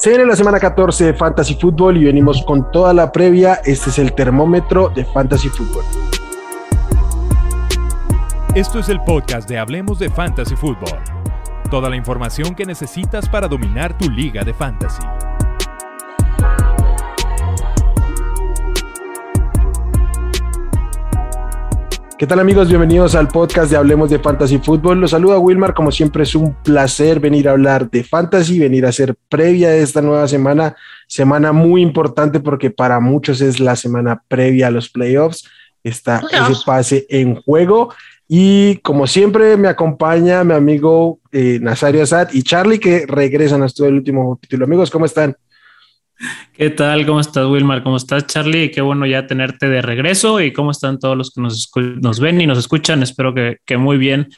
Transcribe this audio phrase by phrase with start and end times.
[0.00, 3.60] Se viene la semana 14 de Fantasy Football y venimos con toda la previa.
[3.66, 5.84] Este es el termómetro de Fantasy Football.
[8.54, 10.98] Esto es el podcast de Hablemos de Fantasy Football.
[11.70, 15.02] Toda la información que necesitas para dominar tu liga de fantasy.
[22.20, 22.68] ¿Qué tal amigos?
[22.68, 25.00] Bienvenidos al podcast de Hablemos de Fantasy Fútbol.
[25.00, 28.90] Los saluda Wilmar, como siempre es un placer venir a hablar de fantasy, venir a
[28.90, 30.76] hacer previa de esta nueva semana,
[31.08, 35.48] semana muy importante porque para muchos es la semana previa a los playoffs,
[35.82, 37.94] está ese pase en juego
[38.28, 43.66] y como siempre me acompaña mi amigo eh, Nazario Asad y Charlie que regresan a
[43.66, 44.66] el último capítulo.
[44.66, 45.38] Amigos, ¿cómo están?
[46.52, 47.06] ¿Qué tal?
[47.06, 47.82] ¿Cómo estás, Wilmar?
[47.82, 48.70] ¿Cómo estás, Charlie?
[48.70, 50.40] Qué bueno ya tenerte de regreso.
[50.40, 51.70] ¿Y cómo están todos los que nos,
[52.00, 53.02] nos ven y nos escuchan?
[53.02, 54.28] Espero que, que, muy bien.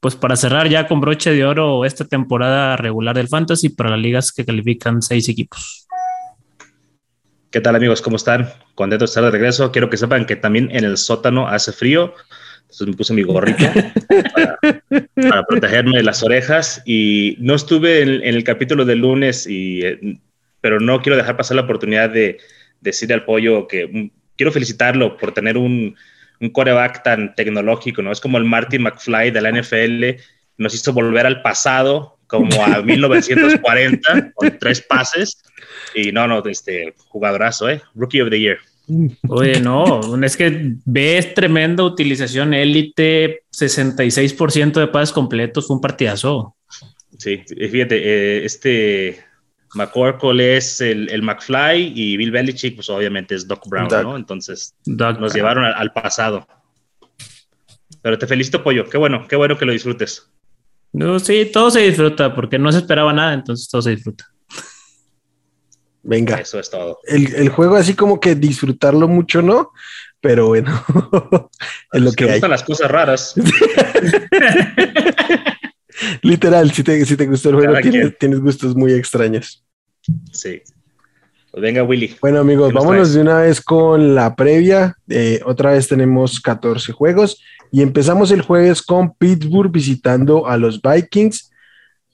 [0.00, 4.00] Pues para cerrar ya con broche de oro esta temporada regular del Fantasy para las
[4.00, 5.86] ligas que califican seis equipos.
[7.50, 8.00] ¿Qué tal, amigos?
[8.00, 8.48] ¿Cómo están?
[8.74, 9.72] Contento de estar de regreso.
[9.72, 12.14] Quiero que sepan que también en el sótano hace frío.
[12.62, 13.64] Entonces me puse mi gorrito
[15.14, 19.82] para, protegerme de las orejas y no estuve en, en el capítulo del lunes y
[19.82, 20.18] eh,
[20.66, 22.38] pero no quiero dejar pasar la oportunidad de,
[22.80, 25.94] decirle al pollo que mm, quiero felicitarlo por tener un,
[26.40, 28.10] un coreback tan tecnológico, ¿no?
[28.10, 30.20] Es como el Martin McFly de la NFL,
[30.58, 35.40] nos hizo volver al pasado, como a 1940, con tres pases.
[35.94, 37.80] Y no, no, este jugadorazo, ¿eh?
[37.94, 38.58] Rookie of the Year.
[39.28, 46.56] Oye, no, es que ves tremenda utilización élite, 66% de pases completos, fue un partidazo.
[47.16, 49.24] Sí, fíjate, eh, este
[49.74, 54.02] McCorkle es el, el, McFly y Bill Belichick, pues obviamente es Doc Brown, Doug.
[54.02, 54.16] ¿no?
[54.16, 56.46] Entonces Doug nos llevaron al, al, pasado.
[58.02, 58.88] Pero te felicito, Pollo.
[58.88, 60.30] Qué bueno, qué bueno que lo disfrutes.
[60.92, 64.24] No, sí, todo se disfruta porque no se esperaba nada, entonces todo se disfruta.
[66.02, 66.36] Venga.
[66.36, 67.00] Eso es todo.
[67.04, 69.72] El, el juego así como que disfrutarlo mucho, ¿no?
[70.20, 70.84] Pero bueno,
[71.92, 72.30] es lo que, hay.
[72.32, 73.34] gustan las cosas raras.
[76.22, 79.64] Literal, si te, si te gustó el juego, tienes, tienes, gustos muy extraños.
[80.32, 80.62] Sí.
[81.50, 82.16] Pues venga, Willy.
[82.20, 84.96] Bueno, amigos, vámonos de una vez con la previa.
[85.08, 87.42] Eh, otra vez tenemos 14 juegos
[87.72, 91.50] y empezamos el jueves con Pittsburgh visitando a los Vikings.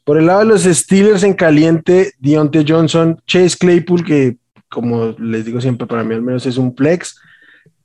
[0.04, 4.36] Por el lado de los Steelers en caliente, Deontay Johnson, Chase Claypool, que
[4.72, 7.20] como les digo siempre, para mí al menos es un flex.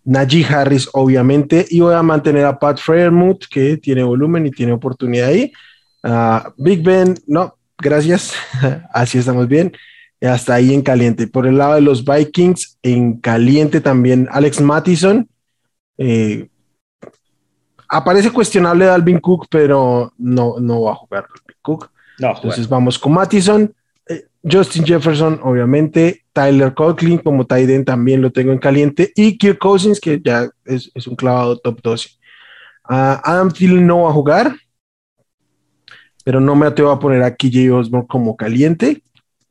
[0.06, 4.72] Najee Harris, obviamente, y voy a mantener a Pat Fairmouth, que tiene volumen y tiene
[4.72, 5.52] oportunidad ahí.
[6.08, 8.34] Uh, Big Ben, no, gracias.
[8.94, 9.74] Así estamos bien.
[10.22, 11.28] Hasta ahí en caliente.
[11.28, 15.28] Por el lado de los Vikings, en caliente también Alex Mattison.
[15.98, 16.48] Eh,
[17.90, 21.92] aparece cuestionable Dalvin Cook, pero no, no va a jugar Dalvin Cook.
[22.20, 22.80] No, Entonces bueno.
[22.80, 23.74] vamos con Mattison.
[24.08, 26.24] Eh, Justin Jefferson, obviamente.
[26.32, 29.12] Tyler Conklin como end también lo tengo en caliente.
[29.14, 32.10] Y Kirk Cousins, que ya es, es un clavado top 12.
[32.90, 34.56] Uh, Adam Thielen no va a jugar
[36.28, 39.02] pero no me atrevo a poner a KJ Osborne como caliente,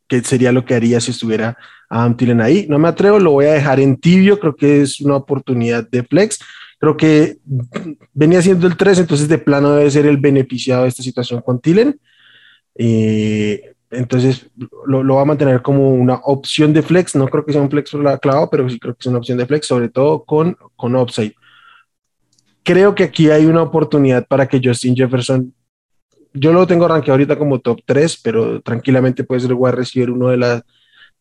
[0.06, 1.56] que sería lo que haría si estuviera
[1.88, 2.66] Adam Thielen ahí.
[2.69, 6.03] No me atrevo, lo voy a dejar en tibio, creo que es una oportunidad de
[6.03, 6.38] flex.
[6.78, 7.38] Creo que
[8.12, 11.62] venía siendo el 3, entonces de plano debe ser el beneficiado de esta situación con
[11.62, 11.98] Thielen.
[12.75, 14.50] Eh, entonces
[14.87, 17.16] lo, lo, va a mantener como una opción de flex.
[17.16, 19.16] No creo que sea un flex por la clavo, pero sí creo que es una
[19.16, 21.34] opción de flex, sobre todo con, con upside.
[22.62, 25.54] Creo que aquí hay una oportunidad para que Justin Jefferson
[26.39, 30.29] yo lo tengo rankeado ahorita como top 3, pero tranquilamente puede ser wide receiver uno
[30.29, 30.65] de la,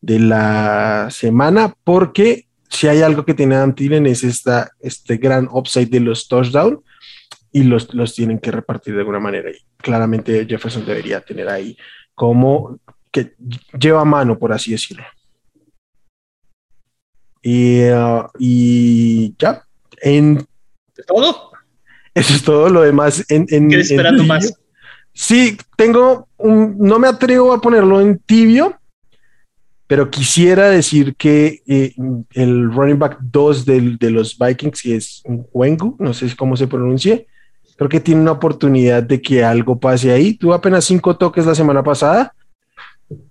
[0.00, 5.48] de la semana, porque si hay algo que tiene Adam Thielen es esta, este gran
[5.50, 6.80] upside de los touchdowns
[7.52, 9.50] y los, los tienen que repartir de alguna manera.
[9.50, 11.76] Y claramente Jefferson debería tener ahí
[12.14, 12.78] como
[13.10, 13.34] que
[13.78, 15.04] lleva mano, por así decirlo.
[17.42, 19.62] Y, uh, y ya,
[20.02, 20.46] en...
[20.96, 21.52] ¿Es todo?
[22.14, 23.24] Eso es todo lo demás.
[23.28, 24.52] En, en, ¿Qué esperando en, más?
[25.18, 28.78] Sí, tengo un, no me atrevo a ponerlo en tibio,
[29.86, 31.94] pero quisiera decir que eh,
[32.34, 35.22] el running back 2 del, de los Vikings, que es
[35.54, 37.26] Wengu, no sé cómo se pronuncie,
[37.76, 40.34] creo que tiene una oportunidad de que algo pase ahí.
[40.34, 42.34] Tuvo apenas cinco toques la semana pasada,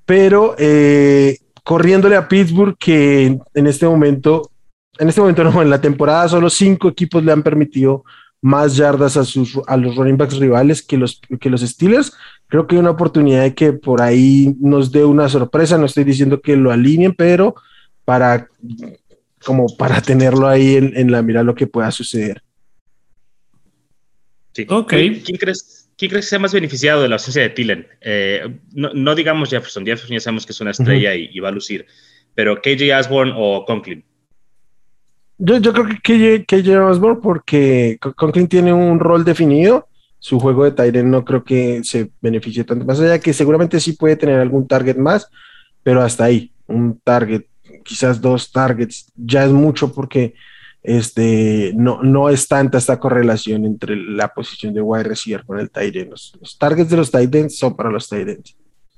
[0.08, 4.50] pero eh, corriéndole a Pittsburgh, que en este momento,
[4.98, 8.04] en este momento no, en la temporada solo cinco equipos le han permitido
[8.42, 12.14] más yardas a, sus, a los running backs rivales que los, que los Steelers.
[12.48, 15.78] Creo que hay una oportunidad de que por ahí nos dé una sorpresa.
[15.78, 17.56] No estoy diciendo que lo alineen, pero
[18.04, 18.48] para
[19.44, 22.42] como para tenerlo ahí en, en la mira lo que pueda suceder.
[24.56, 24.66] Sí.
[24.70, 24.90] Ok.
[24.90, 27.88] ¿Quién crees, ¿quién crees que sea más beneficiado de la ausencia de Tillen?
[28.02, 31.86] Eh, no, digamos Jefferson, Jefferson ya sabemos que es una estrella y, va a lucir,
[32.34, 34.04] pero KJ Osborne o Conklin.
[35.38, 39.88] Yo, creo que KJ, Osborne porque Conklin tiene un rol definido,
[40.20, 43.94] su juego de Tyren no creo que se beneficie tanto, más allá que seguramente sí
[43.94, 45.30] puede tener algún target más,
[45.84, 47.44] pero hasta ahí, un target,
[47.84, 50.36] quizás dos targets, ya es mucho porque
[50.86, 55.70] este, no, no es tanta esta correlación entre la posición de wide receiver con el
[55.76, 56.12] end.
[56.12, 58.56] Los, targets de los tight ends son para los tight ends.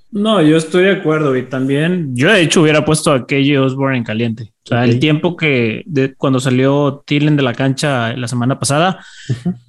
[0.10, 3.98] No, yo estoy de acuerdo y también yo de hecho hubiera puesto a KJ Osborne
[3.98, 4.54] en caliente.
[4.64, 9.04] O sea, el tiempo que de, cuando salió Tillen de la cancha la semana pasada,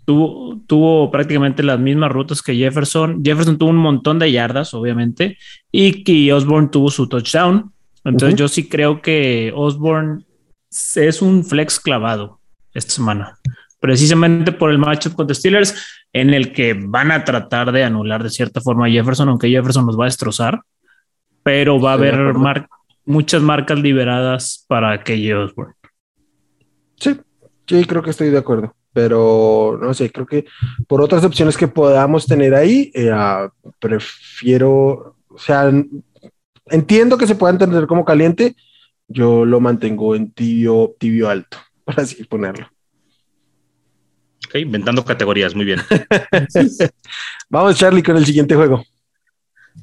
[0.05, 3.23] tuvo, tuvo prácticamente las mismas rutas que Jefferson.
[3.25, 5.39] Jefferson tuvo un montón de yardas, obviamente,
[5.73, 7.73] y que Osborne tuvo su touchdown.
[8.05, 10.25] Entonces yo sí creo que Osborne
[10.71, 12.41] es un flex clavado
[12.75, 13.39] esta semana,
[13.81, 15.75] precisamente por el matchup contra Steelers,
[16.13, 19.87] en el que van a tratar de anular de cierta forma a Jefferson, aunque Jefferson
[19.87, 20.61] los va a destrozar,
[21.43, 22.35] pero va a haber
[23.05, 25.75] muchas marcas liberadas para que Osborne.
[26.97, 27.19] Sí,
[27.67, 30.45] sí, creo que estoy de acuerdo pero no sé, creo que
[30.89, 35.71] por otras opciones que podamos tener ahí, eh, ah, prefiero, o sea,
[36.67, 38.57] entiendo que se pueda entender como caliente,
[39.07, 42.67] yo lo mantengo en tibio, tibio alto, para así ponerlo.
[44.49, 45.81] Ok, inventando categorías, muy bien.
[47.51, 48.83] Vamos, Charlie, con el siguiente juego.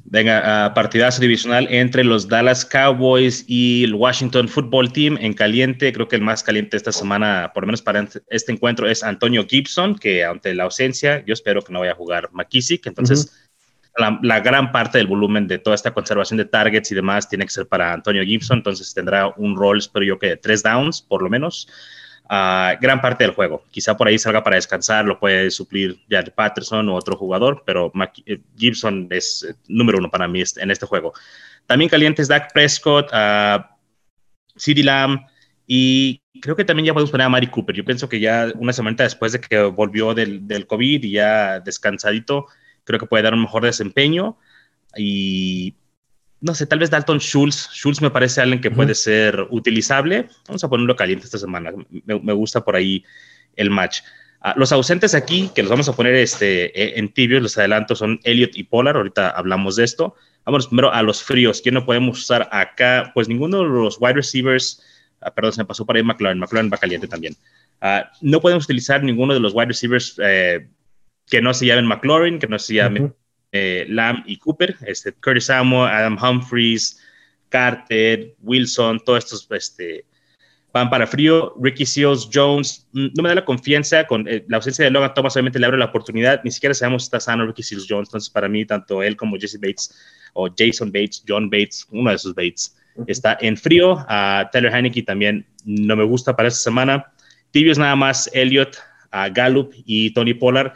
[0.04, 5.92] Venga, partidazo divisional entre los Dallas Cowboys y el Washington Football Team en caliente.
[5.92, 9.46] Creo que el más caliente esta semana, por lo menos para este encuentro, es Antonio
[9.48, 12.86] Gibson, que ante la ausencia, yo espero que no vaya a jugar McKissick.
[12.86, 13.48] Entonces,
[13.96, 17.52] la, gran parte del volumen de toda esta conservación de targets y demás tiene que
[17.52, 21.22] ser para Antonio Gibson, entonces tendrá un rol, espero yo que de tres downs por
[21.22, 21.68] lo menos.
[22.28, 23.62] Uh, gran parte del juego.
[23.70, 27.92] Quizá por ahí salga para descansar, lo puede suplir Jared Patterson u otro jugador, pero
[28.26, 31.12] eh, Gibson es eh, número uno para mí en este juego.
[31.66, 33.62] También calientes Dak Prescott, uh,
[34.82, 35.20] Lamb
[35.68, 37.76] y creo que también ya podemos poner a Mari Cooper.
[37.76, 41.60] Yo pienso que ya una semana después de que volvió del, del COVID y ya
[41.60, 42.46] descansadito,
[42.82, 44.36] creo que puede dar un mejor desempeño
[44.96, 45.76] y
[46.46, 47.68] no sé, tal vez Dalton Schultz.
[47.72, 50.28] Schultz me parece alguien que puede ser utilizable.
[50.46, 51.72] Vamos a ponerlo caliente esta semana.
[52.04, 53.04] Me, gusta por ahí
[53.56, 53.98] el match.
[54.40, 57.96] Ah, los ausentes aquí, que los vamos a poner este, e, en tibios, los adelanto,
[57.96, 58.96] son Elliot y Polar.
[58.96, 60.14] Ahorita hablamos de esto.
[60.44, 61.60] Vamos primero a los fríos.
[61.60, 63.10] ¿Quién no podemos usar acá?
[63.12, 64.84] Pues ninguno de los wide receivers.
[65.20, 66.38] Ah, perdón, se me pasó por ahí McLaren.
[66.38, 67.34] McLaren va caliente también.
[67.80, 70.68] Ah, no podemos utilizar ninguno de los wide receivers eh,
[71.26, 73.12] que no se llamen McLaurin, que no se llamen
[73.56, 77.00] eh, Lamb y Cooper, este, Curtis Samuel, Adam Humphries,
[77.48, 80.04] Carter, Wilson, todos estos este,
[80.72, 81.54] van para frío.
[81.60, 85.14] Ricky Seals, Jones, mm, no me da la confianza con eh, la ausencia de Logan
[85.14, 88.08] Thomas, obviamente le abre la oportunidad, ni siquiera sabemos si está sano Ricky Seals Jones,
[88.08, 89.94] entonces para mí tanto él como Jesse Bates
[90.34, 92.76] o Jason Bates, John Bates, uno de esos Bates,
[93.06, 94.04] está en frío.
[94.08, 97.12] A Taylor Heineke también no me gusta para esta semana.
[97.50, 98.76] Tibios nada más, Elliot,
[99.10, 100.72] a Gallup y Tony Pollard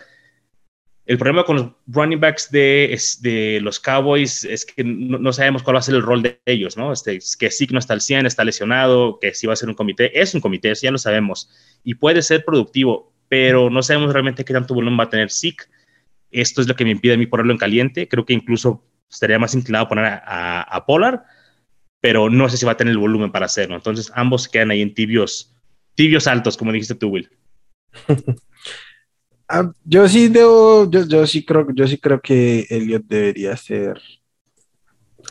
[1.06, 5.76] el problema con los running backs de, de los Cowboys es que no, sabemos cuál
[5.76, 6.92] va a ser el rol de ellos, ¿no?
[6.92, 9.68] Este, que sí que no está al 100, está lesionado, que sí va a ser
[9.68, 10.20] un comité.
[10.20, 11.50] Es un comité, eso ya lo sabemos.
[11.82, 15.68] Y puede ser productivo, pero no sabemos realmente qué tanto volumen va a tener SIC.
[16.30, 18.06] Esto es lo que me impide a mí ponerlo en caliente.
[18.06, 21.24] Creo que incluso estaría más inclinado a poner a, a, Polar,
[22.00, 23.74] pero no sé si va a tener el volumen para hacerlo.
[23.74, 25.56] Entonces, ambos quedan ahí en tibios,
[25.94, 27.30] tibios altos, como dijiste tú, Will.
[29.52, 34.00] Ah, yo sí debo, yo, sí creo, yo sí creo que Elliot debería ser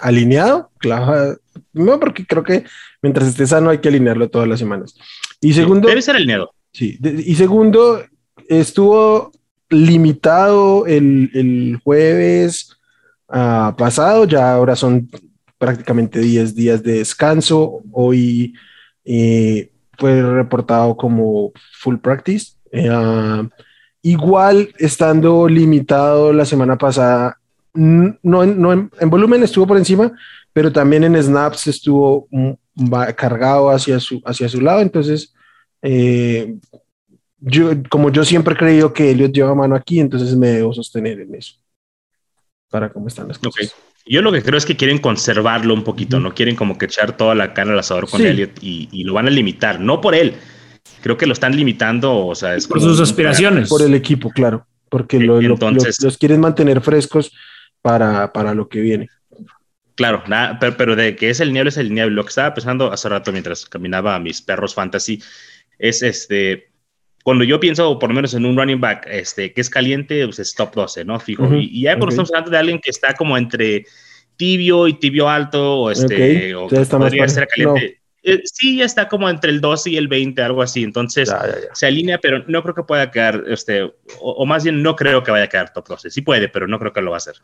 [0.01, 1.37] alineado, claro,
[1.71, 2.65] no porque creo que
[3.01, 4.93] mientras esté sano hay que alinearlo todas las semanas.
[5.39, 6.51] Y segundo, debe ser alineado.
[6.73, 8.03] Sí, y segundo,
[8.49, 9.31] estuvo
[9.69, 12.77] limitado el, jueves
[13.29, 15.09] ah, pasado, ya ahora son
[15.57, 17.83] prácticamente 10 días de descanso.
[17.93, 18.53] Hoy
[19.05, 22.53] eh, fue reportado como full practice.
[22.73, 23.47] Eh, ah,
[24.01, 27.39] Igual, estando limitado la semana pasada,
[27.73, 30.11] no, en, volumen estuvo por encima,
[30.53, 32.27] pero también en snaps estuvo
[33.15, 34.81] cargado hacia su, hacia su lado.
[34.81, 35.33] Entonces,
[35.81, 36.55] eh,
[37.39, 41.19] yo, como yo siempre he creído que Elliot lleva mano aquí, entonces me debo sostener
[41.19, 41.55] en eso.
[42.69, 43.73] Para cómo están las cosas.
[44.05, 47.15] Yo lo que creo es que quieren conservarlo un poquito, no quieren como que echar
[47.15, 50.15] toda la carne al asador con Elliot y, y, lo van a limitar, no por
[50.15, 50.35] él,
[51.01, 53.69] creo que lo están limitando, o sea, es por sus aspiraciones.
[53.69, 57.31] Por el equipo, claro, porque lo, los quieren mantener frescos
[57.81, 59.09] para, para lo que viene.
[59.95, 62.15] Claro, nada, pero, de que es el nieblo, es el nieblo.
[62.15, 65.21] Lo que estaba pensando hace rato mientras caminaba a mis perros fantasy
[65.77, 66.71] es este,
[67.23, 70.39] cuando yo pienso, por lo menos en un running back este, que es caliente, pues
[70.39, 71.19] es top 12, ¿no?
[71.19, 71.53] Fijo.
[71.53, 72.11] Y, y ya cuando ok.
[72.11, 73.85] estamos hablando de alguien que está como entre
[74.37, 77.98] tibio y tibio alto, o este, o podría ser caliente.
[78.33, 80.83] Eh, sí, ya está como entre el 12 y el 20, algo así.
[80.83, 81.75] Entonces, Ya, ya, ya.
[81.75, 85.23] se alinea, pero no creo que pueda quedar, este, o, o más bien no creo
[85.23, 86.09] que vaya a quedar top 12.
[86.11, 87.35] Sí puede, pero no creo que lo va a hacer.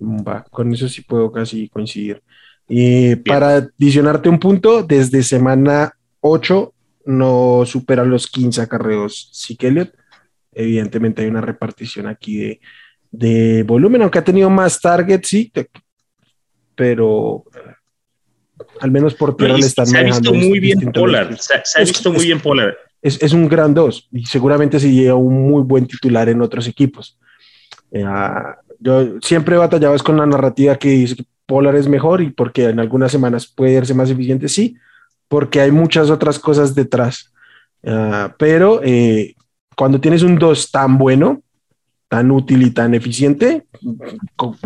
[0.00, 2.22] Va, con eso sí puedo casi coincidir.
[2.68, 6.72] Y para adicionarte un punto, desde semana 8
[7.06, 9.94] no supera los 15 acarreos Zeke Elliott.
[10.52, 12.60] Evidentemente hay una repartición aquí de,
[13.10, 15.50] de volumen, aunque ha tenido más targets, sí,
[16.74, 17.74] pero eh,
[18.80, 20.92] al menos por tierra Y le están se ha visto manejando muy bien.
[20.92, 21.36] Pollard.
[21.38, 22.74] Se, se ha Es- visto es- muy bien Pollard.
[23.02, 26.66] es, es un gran dos y seguramente se lleva un muy buen titular en otros
[26.66, 27.18] equipos.
[27.92, 29.56] Eh, ah, yo siempre
[29.94, 33.46] es con la narrativa que dice que Polar es mejor y porque en algunas semanas
[33.46, 34.76] puede ser más eficiente, sí,
[35.28, 37.32] porque hay muchas otras cosas detrás.
[37.86, 39.34] Ah, pero eh,
[39.74, 41.40] cuando tienes un 2 tan bueno,
[42.08, 43.64] tan útil y tan eficiente,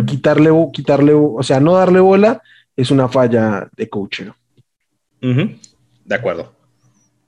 [0.06, 2.42] quitarle, quitarle, o sea, no darle bola
[2.76, 4.30] es una falla de coaching.
[5.22, 5.50] Ujú,
[6.04, 6.52] De acuerdo.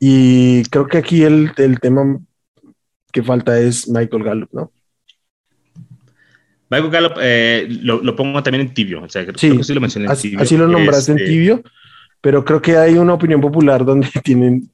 [0.00, 2.18] Y creo que aquí el, el tema
[3.12, 4.72] que falta es Michael Gallup, ¿no?
[6.70, 9.02] Michael Gallup eh, lo, lo pongo también en tibio.
[9.02, 10.42] O sea, creo Sí, que sí lo mencioné en Así, tibio.
[10.42, 11.62] así lo nombraste en Este, tibio,
[12.20, 14.70] pero creo que hay una opinión popular donde tienen,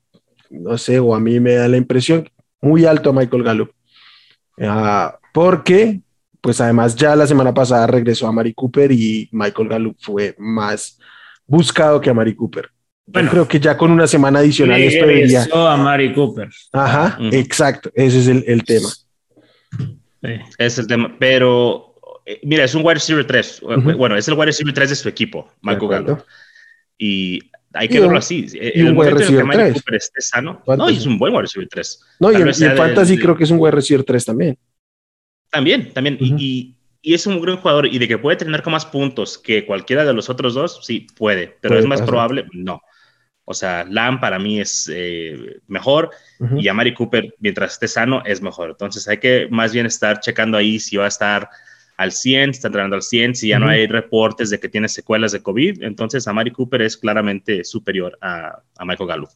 [0.51, 2.29] no sé, o a mí me da la impresión,
[2.63, 3.71] muy alto a Michael Gallup.
[4.61, 6.01] Ah, porque,
[6.41, 10.99] pues además ya la semana pasada regresó a Mari Cooper y Michael Gallup fue más
[11.47, 12.69] buscado que a Mari Cooper.
[13.07, 15.41] Yo creo que ya con una semana adicional esto debería...
[15.41, 16.49] Regresó a Mari Cooper.
[16.73, 18.89] Ajá, exacto, ese es el, el tema.
[20.23, 20.29] Sí.
[20.59, 21.17] Es el tema.
[21.19, 21.95] Pero,
[22.27, 23.63] eh, mira, es un wide receiver 3.
[23.63, 23.97] Ujú.
[23.97, 25.91] Bueno, es el wide receiver 3 de su equipo, ¿De Michael?
[25.91, 26.21] Gallup.
[26.99, 27.41] Y
[27.73, 28.47] hay Y que verlo así.
[28.53, 29.75] y En un el wide el receiver que Mari tres.
[29.75, 30.63] Cooper esté sano.
[30.65, 30.87] ¿Cuántos?
[30.87, 32.01] No, y es un buen wide receiver 3.
[32.21, 34.59] No, y y en sea Fantasy del- creo que es un wide receiver 3 también.
[35.51, 36.17] También, también.
[36.21, 36.37] Y- Ujú.
[36.41, 37.87] y, y es un gran jugador.
[37.87, 41.07] Y de que puede tener con más puntos que cualquiera de los otros dos, sí,
[41.17, 41.57] puede.
[41.61, 42.09] Pero Puede es más pasar.
[42.09, 42.83] probable, no.
[43.45, 46.11] O sea, Lamb para mí es eh, mejor.
[46.57, 48.71] Y a Mari Cooper, mientras esté sano, es mejor.
[48.71, 51.49] Entonces hay que más bien estar checando ahí si va a estar
[51.97, 54.89] al 100, si está entrenando al 100, si ya no hay reportes de que tiene
[54.89, 55.83] secuelas de COVID.
[55.83, 59.31] Entonces a Mari Cooper es claramente superior a, a Michael Gallup.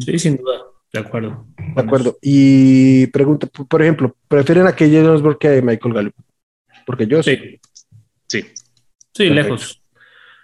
[0.00, 0.62] Sí, sin duda.
[0.94, 1.44] De acuerdo.
[1.74, 2.18] De acuerdo.
[2.22, 6.14] Y pregunta, por ejemplo, ¿prefieren a Jalen Osborne que a Michael Gallup?
[6.86, 7.58] Porque yo sí.
[8.28, 8.44] Sí,
[9.12, 9.82] Sí, lejos.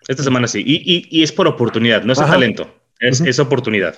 [0.08, 0.62] esta semana sí.
[0.66, 2.32] Y, y- y es por oportunidad, no es Ajá.
[2.32, 3.94] talento, es, es oportunidad.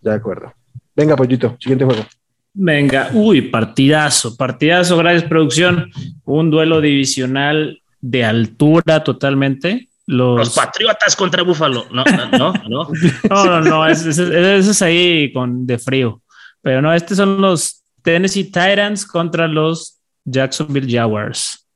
[0.00, 0.54] De acuerdo.
[0.94, 2.06] Venga, Pollito, siguiente juego.
[2.54, 5.90] Venga, uy, partidazo, partidazo, gracias producción.
[6.24, 9.88] Un duelo divisional de altura totalmente.
[10.06, 11.86] Los Los, Patriotas contra Búfalo.
[11.90, 12.52] No, no, no.
[12.68, 12.88] no.
[13.30, 16.22] no, no, es ahí con de frío.
[16.62, 21.66] Pero no, estos son los Tennessee Titans contra los Jacksonville Jaguars.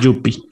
[0.00, 0.42] Yupi.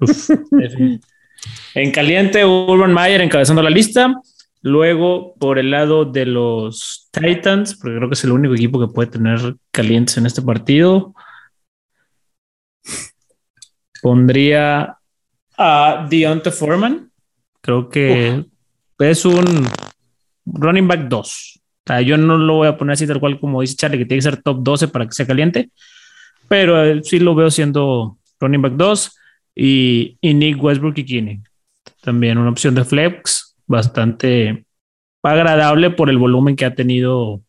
[0.00, 0.30] Uf.
[1.74, 4.14] en caliente, Urban Meyer encabezando la lista.
[4.60, 8.92] Luego, por el lado de los Titans, porque creo que es el único equipo que
[8.92, 11.14] puede tener calientes en este partido,
[14.02, 14.97] pondría
[15.58, 17.10] a Deontay Foreman.
[17.60, 18.44] Creo que
[18.98, 19.44] es un
[20.46, 21.54] running back 2.
[21.56, 24.04] O sea, yo no lo voy a poner así tal cual como dice Charlie, que
[24.04, 25.70] tiene que ser top 12 para que sea caliente,
[26.46, 29.16] pero eh, sí lo veo siendo running back 2
[29.56, 31.40] y, y Nick Westbrook y Kinney.
[32.02, 34.64] También una opción de flex bastante
[35.22, 37.42] agradable por el volumen que ha tenido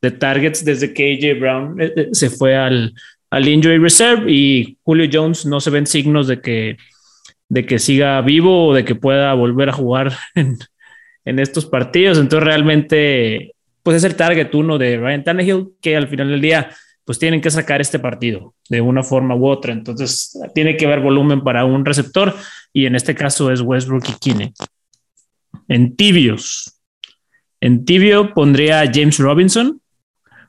[0.00, 2.94] de targets desde que AJ Brown eh, eh, se fue al,
[3.30, 6.76] al injury reserve y Julio Jones no se ven signos de que,
[7.48, 10.58] de que siga vivo o de que pueda volver a jugar en,
[11.24, 12.18] en estos partidos.
[12.18, 16.70] Entonces realmente pues es el target uno de Ryan Tannehill que al final del día
[17.04, 19.72] pues tienen que sacar este partido de una forma u otra.
[19.72, 22.34] Entonces tiene que haber volumen para un receptor
[22.72, 24.54] y en este caso es Westbrook y Kine.
[25.68, 26.80] En tibios,
[27.60, 29.80] en tibio pondría a James Robinson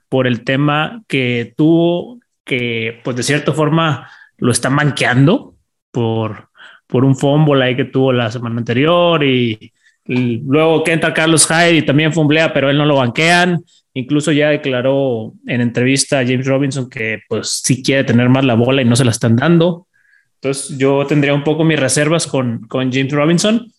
[0.09, 5.55] por el tema que tuvo que pues de cierta forma lo está manqueando
[5.91, 6.46] por,
[6.87, 9.71] por un fumble ahí que tuvo la semana anterior y,
[10.05, 13.61] y luego que entra Carlos Hyde y también fumblea, pero él no lo banquean.
[13.93, 18.53] Incluso ya declaró en entrevista a James Robinson que pues sí quiere tener más la
[18.53, 19.87] bola y no se la están dando.
[20.35, 23.71] Entonces yo tendría un poco mis reservas con, con James Robinson.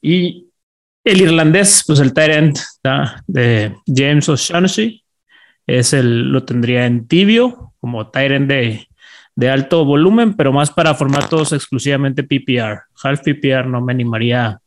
[0.00, 0.46] Y
[1.04, 3.22] el irlandés, pues el ¿tá?
[3.26, 5.04] de James O'Shaughnessy,
[5.66, 8.88] es el, lo tendría en tibio, como end de,
[9.36, 12.80] de alto volumen, pero más para formatos exclusivamente PPR.
[13.02, 14.58] Half PPR no me animaría,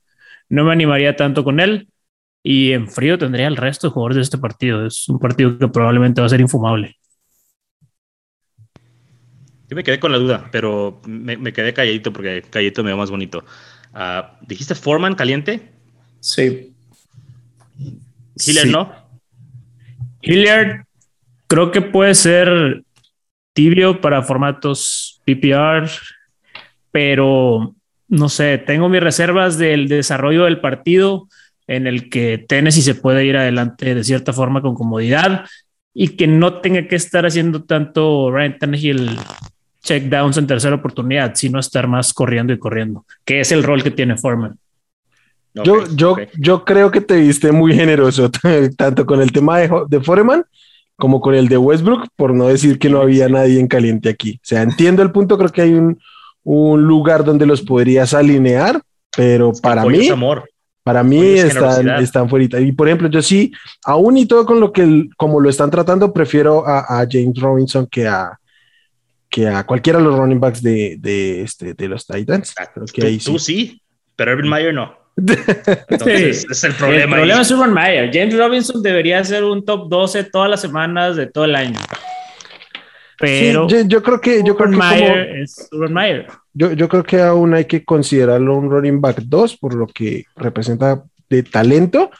[0.47, 1.87] no me animaría tanto con él.
[2.41, 4.85] y en frío tendría el resto de jugadores de este partido.
[4.85, 6.95] Es un partido que probablemente va a ser infumable.
[9.69, 13.11] Yo me quedé con la duda, pero me, quedé calladito porque calladito me va más
[13.11, 13.43] bonito.
[13.93, 15.69] Ah, ¿Dijiste Foreman caliente?
[16.21, 16.73] Sí.
[18.35, 18.91] Hilliard no.
[20.21, 20.85] Hilliard
[21.47, 22.83] creo que puede ser
[23.59, 25.89] tibio para formatos PPR,
[26.91, 27.75] pero
[28.07, 31.27] no sé, tengo mis reservas del desarrollo del partido
[31.67, 35.43] en el que Tennessee se puede ir adelante de cierta forma con comodidad
[35.93, 39.19] y que no tenga que estar haciendo tanto Ryan Tannehill
[39.83, 43.91] checkdowns en tercera oportunidad, sino estar más corriendo y corriendo, que es el rol que
[43.91, 44.57] tiene Foreman.
[45.53, 48.31] yo, yo, yo creo que te viste muy generoso,
[48.77, 50.45] tanto con el tema de, de Foreman
[50.99, 54.35] como con el de Westbrook, por no decir que no había nadie en caliente aquí.
[54.35, 55.99] O sea, entiendo el punto, creo que hay un,
[56.43, 58.81] un lugar donde los podrías alinear,
[59.15, 60.09] pero para mí,
[60.83, 62.59] para mí están, están fuera.
[62.59, 63.51] Y por ejemplo, yo sí,
[63.83, 67.87] aún y todo con lo que, como lo están tratando, prefiero a, a James Robinson
[67.87, 68.37] que a,
[69.29, 72.53] que a cualquiera de los running backs de, de, este, de los Titans.
[72.59, 73.31] Ah, Creo que tú, ahí sí.
[73.31, 73.81] tú sí,
[74.15, 74.98] pero Urban Meyer no.
[75.89, 77.15] Entonces, es el problema.
[77.15, 78.09] El problema es Urban Meyer.
[78.13, 81.79] James Robinson debería ser un top 12 todas las semanas de todo el año.
[83.19, 86.27] Pero sí, yo, creo que yo creo que Meyer es Urban Meyer.
[86.53, 90.25] Yo, yo creo que aún hay que considerarlo un running back 2 por lo que
[90.35, 92.11] representa de talento,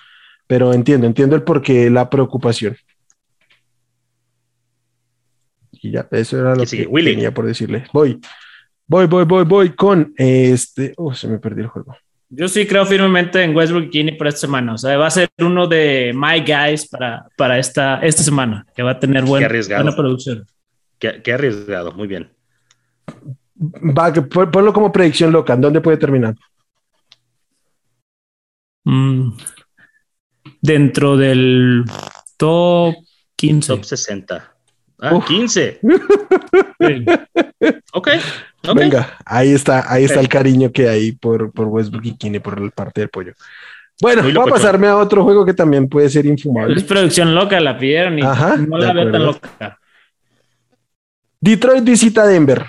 [0.46, 2.76] pero entiendo, entiendo el porqué la preocupación.
[5.82, 7.86] Y ya, eso era lo que tenía por decirle.
[7.94, 8.20] Voy,
[8.86, 10.94] voy, voy, voy, voy con este.
[10.98, 11.96] Oh, se me perdió el juego.
[12.32, 14.74] Yo sí creo firmemente en Westbrook Kini para esta semana.
[14.74, 18.84] O sea, va a ser uno de my guys para, para esta, esta semana, que
[18.84, 19.48] va a tener buena
[19.96, 20.46] producción.
[21.00, 22.32] Qué, arriesgado, muy bien.
[23.60, 25.56] Va, ponlo como predicción loca.
[25.56, 26.36] ¿Dónde puede terminar?
[28.84, 29.32] Mm,
[30.62, 31.84] dentro del
[32.38, 32.94] top
[33.38, 33.68] 15.
[33.74, 34.49] Top 60.
[35.02, 35.80] Ah, 15.
[37.94, 38.10] ok.
[38.76, 42.60] Venga, ahí está, ahí está el cariño que hay por, por Westbrook y Kine por
[42.60, 43.34] la parte del pollo.
[44.02, 46.76] Bueno, voy a pasarme a otro juego que también puede ser infumable.
[46.76, 49.80] Es producción loca, la pidieron y no la veo tan loca.
[51.42, 52.66] Detroit visita Denver.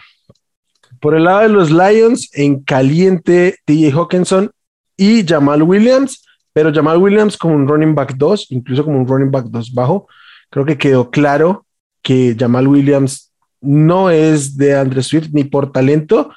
[1.01, 4.51] Por el lado de los Lions, en caliente, TJ Hawkinson
[4.97, 9.31] y Jamal Williams, pero Jamal Williams como un running back 2, incluso como un running
[9.31, 10.09] back 2 bajo.
[10.51, 11.65] Creo que quedó claro
[12.03, 16.31] que Jamal Williams no es de Andre Swift ni por talento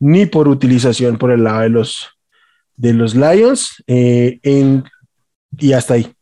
[0.00, 2.08] ni por utilización por el lado de los,
[2.76, 3.82] de los Lions.
[3.86, 4.38] Eh,
[5.58, 6.12] y hasta ahí.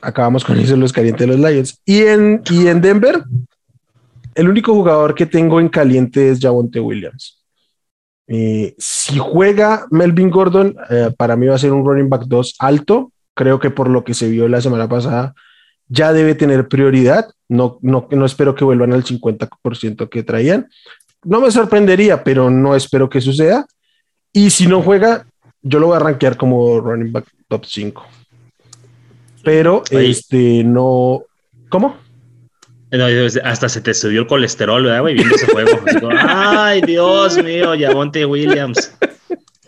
[0.00, 1.80] Acabamos con eso los calientes de los Lions.
[1.84, 3.22] Y en, y en Denver,
[4.34, 7.42] el único jugador que tengo en caliente es Javonte Williams.
[8.28, 12.56] Eh, si juega Melvin Gordon, eh, para mí va a ser un running back 2
[12.58, 13.12] alto.
[13.34, 15.34] Creo que por lo que se vio la semana pasada,
[15.88, 17.30] ya debe tener prioridad.
[17.48, 20.68] No, no, no espero que vuelvan al 50% que traían.
[21.24, 23.66] No me sorprendería, pero no espero que suceda.
[24.32, 25.26] Y si no juega,
[25.62, 28.06] yo lo voy a rankear como running back top 5.
[29.42, 31.22] Pero este no.
[31.68, 31.96] ¿Cómo?
[33.44, 35.14] hasta se te subió el colesterol, ¿verdad, güey?
[35.14, 35.70] Viendo ese juego.
[36.18, 38.92] Ay, Dios mío, Yavonte Williams.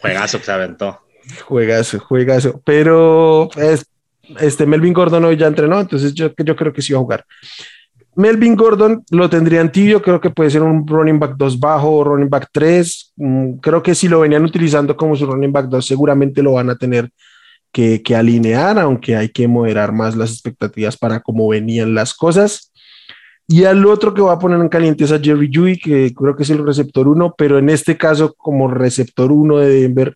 [0.01, 1.01] Juegazo que se aventó.
[1.45, 2.61] Juegazo, juegazo.
[2.65, 3.87] Pero es,
[4.41, 7.25] este Melvin Gordon hoy ya entrenó, entonces yo, creo que sí va a jugar.
[8.17, 11.91] Melvin Gordon lo tendría en tibio, creo que puede ser un running back 2 bajo
[11.93, 13.13] o running back 3.
[13.17, 16.69] Mm, creo que si lo venían utilizando como su running back 2, seguramente lo van
[16.71, 17.11] a tener
[17.71, 22.73] que, que, alinear, aunque hay que moderar más las expectativas para cómo venían las cosas.
[23.47, 26.37] Y al otro que va a poner en caliente es a Jerry Judy, que creo
[26.37, 30.15] que es el receptor 1, pero en este caso, como receptor 1 de Denver,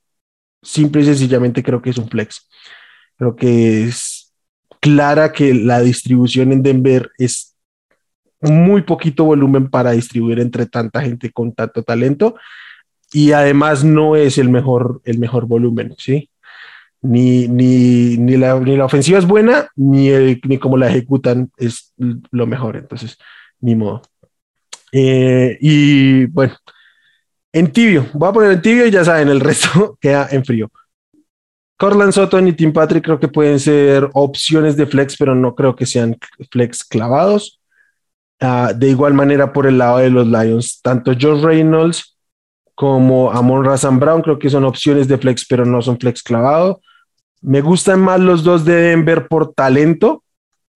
[0.61, 2.49] simple y sencillamente creo que es un flex.
[3.17, 4.33] Creo que es
[4.81, 7.55] clara que la distribución en Denver es
[8.41, 12.35] muy poquito volumen para distribuir entre tanta gente con tanto talento
[13.13, 16.31] y además no es el mejor, el mejor volumen, ¿sí?
[17.03, 21.51] Ni, ni, ni, la, ni la ofensiva es buena, ni, el, ni como la ejecutan
[21.57, 23.19] es lo mejor, entonces,
[23.61, 24.03] ni modo.
[24.93, 26.55] Eh, y bueno,
[27.53, 30.71] en tibio, voy a poner en tibio y ya saben, el resto queda en frío.
[31.83, 35.75] Corland Sutton y Tim Patrick creo que pueden ser opciones de flex, pero no creo
[35.75, 36.17] que sean
[36.49, 37.61] flex clavados.
[38.41, 42.17] Ah, de igual manera, por el lado de los Lions, tanto Josh Reynolds
[42.77, 46.77] como Amon Razan Brown creo que son opciones de flex, pero no son flex clavados.
[47.41, 50.23] Me gustan más los dos de Denver por talento,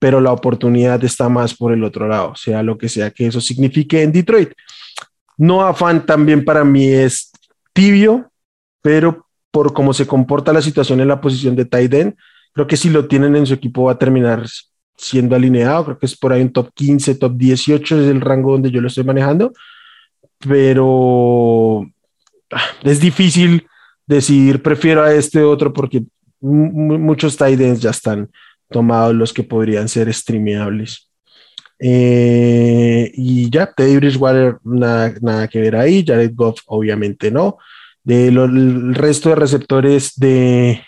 [0.00, 3.40] pero la oportunidad está más por el otro lado, sea lo que sea que eso
[3.40, 4.50] signifique en Detroit.
[5.36, 7.30] No afán también para mí es
[7.72, 8.28] tibio,
[8.82, 9.25] pero
[9.56, 11.90] por cómo se comporta la situación en la posición de tight
[12.52, 14.44] Creo que si lo tienen en su equipo va a terminar
[14.98, 15.82] siendo alineado.
[15.86, 18.82] Creo que es por ahí un top 15, top 18 es el rango donde yo
[18.82, 19.54] lo estoy manejando.
[20.46, 21.86] Pero
[22.52, 23.66] ah, es difícil
[24.06, 26.04] decidir, prefiero a este otro porque
[26.38, 28.28] muchos tight ends ya están
[28.68, 31.08] tomados los que podrían ser streameables.
[31.78, 36.04] Eh, y ya, Teddy Bridgewater, nada, nada, que ver ahí.
[36.06, 37.56] Jared Goff, obviamente no.
[38.06, 40.80] Del resto de receptores de,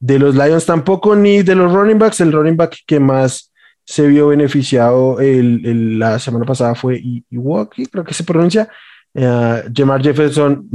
[0.00, 2.20] de los Lions tampoco, ni de los running backs.
[2.20, 3.52] El running back que más
[3.84, 8.68] se vio beneficiado el, la semana pasada fue Iwaki, creo que se pronuncia.
[9.12, 10.68] Uh, Jamar Jefferson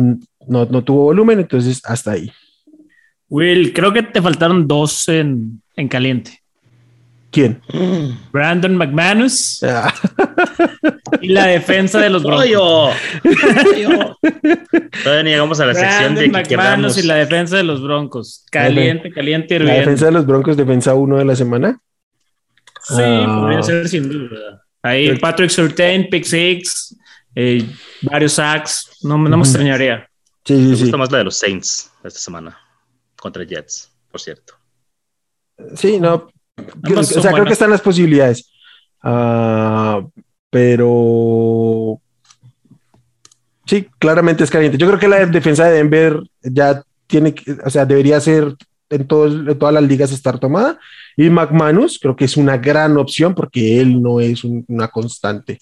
[0.48, 2.32] no, no, tuvo volumen, entonces hasta ahí.
[3.28, 6.42] Will, creo que te faltaron dos en, en caliente.
[7.32, 7.62] ¿Quién?
[8.32, 9.62] Brandon McManus.
[9.64, 9.94] Ah.
[11.22, 12.96] y la defensa de los Broncos.
[15.04, 18.46] Todavía llegamos a la sección de McManus y la defensa de los Broncos.
[18.52, 19.60] Caliente, caliente.
[19.60, 21.80] La defensa de los Broncos, defensa uno de la semana.
[22.84, 23.64] Sí, podría ah.
[23.64, 24.64] ser sin duda.
[24.82, 26.96] Ahí Patrick Surtain, pick six,
[27.36, 27.66] eh,
[28.02, 28.98] varios sacks.
[29.04, 30.10] No, no me extrañaría.
[30.46, 32.58] Sí, sí, me gusta más la de los Saints esta semana
[33.16, 34.54] contra Jets, por cierto.
[35.76, 36.30] Sí, no,
[36.96, 38.50] o sea, creo que están las posibilidades.
[39.04, 40.02] Ah,
[40.50, 42.02] pero
[43.66, 44.78] sí, claramente es caliente.
[44.78, 48.56] Yo creo que la defensa de Denver ya tiene que, o sea, debería ser
[48.90, 50.80] en, todas las ligas estar tomada.
[51.16, 55.60] Y McManus creo que es una gran opción porque él no es una constante.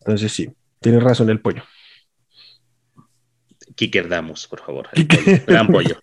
[0.00, 0.50] Entonces sí,
[0.80, 1.62] tiene razón el pollo.
[3.74, 4.88] Kicker damos, por favor.
[5.46, 5.98] gran pollo.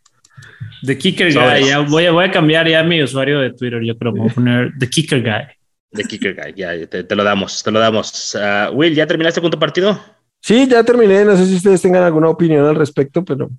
[0.84, 1.68] The Kicker Guy.
[1.68, 3.82] Ya voy, a, voy a cambiar ya mi usuario de Twitter.
[3.84, 5.61] Yo creo que voy a poner The Kicker Guy.
[5.92, 8.36] Kicker Guy, ya, te, lo damos, te lo damos.
[8.36, 10.00] Uh, Will, ¿ya terminaste con tu partido?
[10.40, 11.26] Sí, ya terminé.
[11.26, 13.50] No sé si ustedes tengan alguna opinión al respecto, pero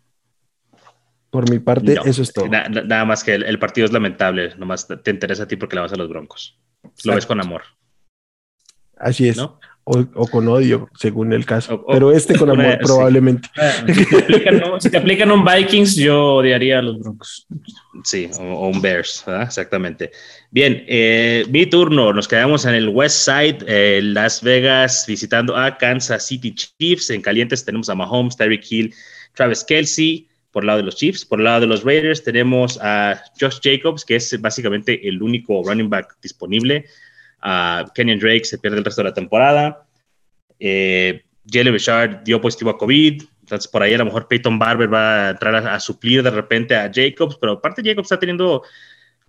[1.30, 2.46] por mi parte, eso es todo.
[2.48, 4.54] nada más que el, partido es lamentable.
[4.56, 6.58] Nomás te interesa a ti porque le vas a los broncos.
[7.04, 7.62] Lo ves con amor.
[8.96, 9.36] Así es.
[9.36, 9.58] ¿No?
[9.84, 11.84] O, con odio, según el caso.
[11.88, 13.48] Pero este con amor, probablemente.
[14.78, 17.46] si, te aplican, un Vikings, yo odiaría a los Broncos.
[18.04, 20.12] Sí, o, un Bears, exactamente.
[20.50, 22.12] Bien, eh, mi turno.
[22.12, 27.10] Nos quedamos en el West Side, eh, Las Vegas, visitando a Kansas City Chiefs.
[27.10, 28.94] En calientes tenemos a Mahomes, Tyreek Hill,
[29.34, 31.24] Travis Kelsey por el lado de los Chiefs.
[31.24, 35.62] Por el lado de los Raiders tenemos a Josh Jacobs, que es básicamente el único
[35.64, 36.84] running back disponible.
[37.42, 39.86] Uh, Kenyon Drake se pierde el resto de la temporada.
[40.58, 43.22] Eh, Jalen Richard dio positivo a COVID.
[43.40, 46.76] Entonces, por ahí a lo mejor Peyton Barber va a entrar a, suplir de repente
[46.76, 47.36] a Jacobs.
[47.40, 48.62] Pero aparte, Jacobs está teniendo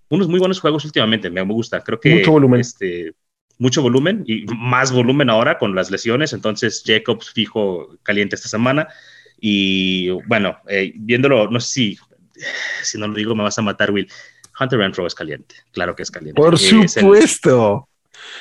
[0.10, 1.30] unos muy buenos juegos últimamente.
[1.30, 1.84] Me gusta.
[1.84, 2.16] Creo que.
[2.16, 2.62] Mucho volumen.
[2.62, 3.14] Este,
[3.58, 6.34] mucho volumen y más volumen ahora con las lesiones.
[6.34, 8.88] Entonces, Jacobs fijo caliente esta semana.
[9.40, 11.98] Y bueno, eh, viéndolo, no sé si,
[12.84, 14.08] si no lo digo, me vas a matar, Will.
[14.60, 15.56] Hunter Renfro es caliente.
[15.72, 16.40] Claro que es caliente.
[16.40, 17.90] Por supuesto.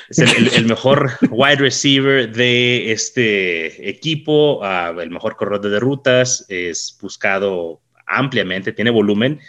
[0.09, 6.97] Es el, mejor wide receiver de este equipo, uh, el mejor corredor de rutas, es
[7.01, 9.39] buscado ampliamente, tiene volumen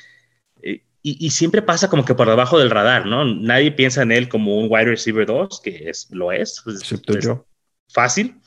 [0.62, 3.24] eh, y, siempre pasa como que por debajo del radar, ¿no?
[3.24, 6.62] Nadie piensa en él como un wide receiver 2, que es, lo es.
[6.64, 7.46] Pues, Excepto yo.
[7.88, 8.40] Fácil.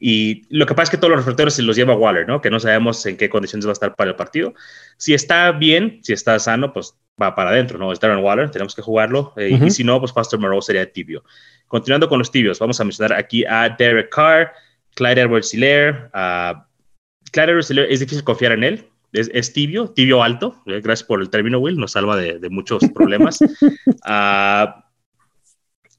[0.00, 2.40] Y lo que pasa es que todos los reflectores se los lleva Waller, ¿no?
[2.40, 4.54] Que no sabemos en qué condiciones va a estar para el partido.
[4.96, 7.92] Si está bien, si está sano, pues va para adentro, ¿no?
[7.92, 9.32] Es Darren Waller, tenemos que jugarlo.
[9.36, 11.24] Eh, y si no, pues Foster Moreau sería tibio.
[11.66, 14.52] Continuando con los tibios, vamos a mencionar aquí a Derek Carr,
[14.94, 16.10] Clyde Edwards Hilaire.
[17.32, 18.84] Clyde Edwards Hilaire es difícil confiar en él.
[19.12, 20.54] Es, tibio, tibio alto.
[20.66, 21.78] Eh, gracias por el término, Will.
[21.78, 23.38] Nos salva de, muchos problemas.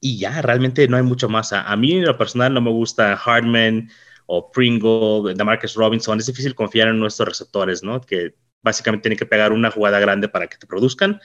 [0.02, 1.52] Y ya, realmente no hay mucho más.
[1.52, 3.90] A, mí, en lo personal, no me gusta Hardman
[4.28, 6.20] o Pringle, Demarcus Robinson.
[6.20, 8.00] Es difícil confiar en nuestros receptores, ¿no?
[8.00, 11.20] Que básicamente tienen que pegar una jugada grande para que te produzcan.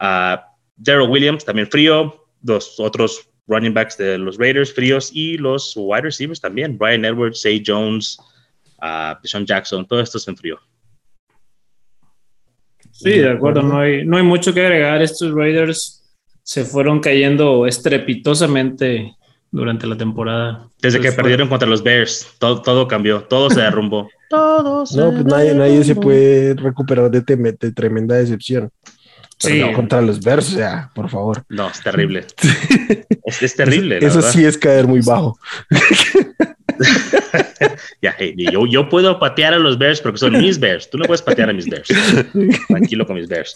[0.00, 0.36] Uh,
[0.76, 2.26] Daryl Williams, también frío.
[2.44, 5.10] Los otros running backs de los Raiders, fríos.
[5.12, 6.78] Y los wide receivers también.
[6.78, 8.18] Brian Edwards, Say Jones,
[8.82, 10.60] uh, Sean Jackson, todo esto es en frío.
[12.92, 13.62] Sí, de acuerdo.
[13.62, 15.02] No hay, no hay mucho que agregar.
[15.02, 16.01] Estos Raiders
[16.42, 19.14] se fueron cayendo estrepitosamente
[19.50, 20.68] durante la temporada.
[20.80, 24.08] Desde que perdieron contra los Bears, todo, todo cambió, todo se derrumbó.
[24.28, 28.70] todo no, pues nadie, nadie se puede recuperar de, tremenda decepción.
[29.38, 29.60] sí.
[29.74, 31.44] contra los Bears, o sea, por favor.
[31.48, 32.24] No, es terrible.
[33.40, 33.98] es, terrible.
[34.00, 35.38] Eso, sí es caer muy bajo.
[38.02, 40.88] ya, yo, yo, puedo patear a los Bears porque son mis Bears.
[40.88, 41.88] Tú no puedes patear a mis Bears.
[42.68, 43.54] Tranquilo con mis Bears.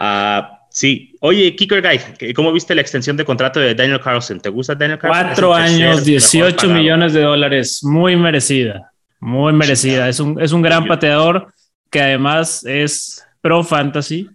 [0.00, 1.16] Uh, Sí.
[1.20, 4.40] Oye, Kicker Guy, ¿cómo viste la extensión de contrato de Daniel Carlson?
[4.40, 5.26] ¿Te gusta Daniel Carlson?
[5.26, 7.82] Cuatro años, 18 millones de dólares.
[7.82, 8.92] Muy merecida.
[9.20, 10.08] Muy merecida.
[10.08, 11.52] Es un, es un gran pateador
[11.90, 14.28] que además es pro fantasy.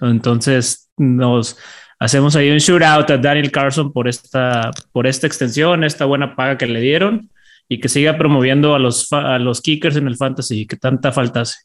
[0.00, 1.58] Entonces nos
[1.98, 6.58] hacemos ahí un shootout a Daniel Carson por esta, por esta extensión, esta buena paga
[6.58, 7.30] que le dieron
[7.68, 11.42] y que siga promoviendo a los, a los kickers en el fantasy que tanta falta
[11.42, 11.58] hace.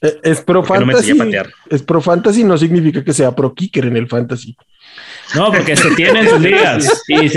[0.00, 1.12] Eh, es pro fantasy.
[1.70, 4.56] es pro fantasy, no significa que sea pro kicker en el fantasy.
[5.34, 7.28] No, porque se tienen sus ligas y,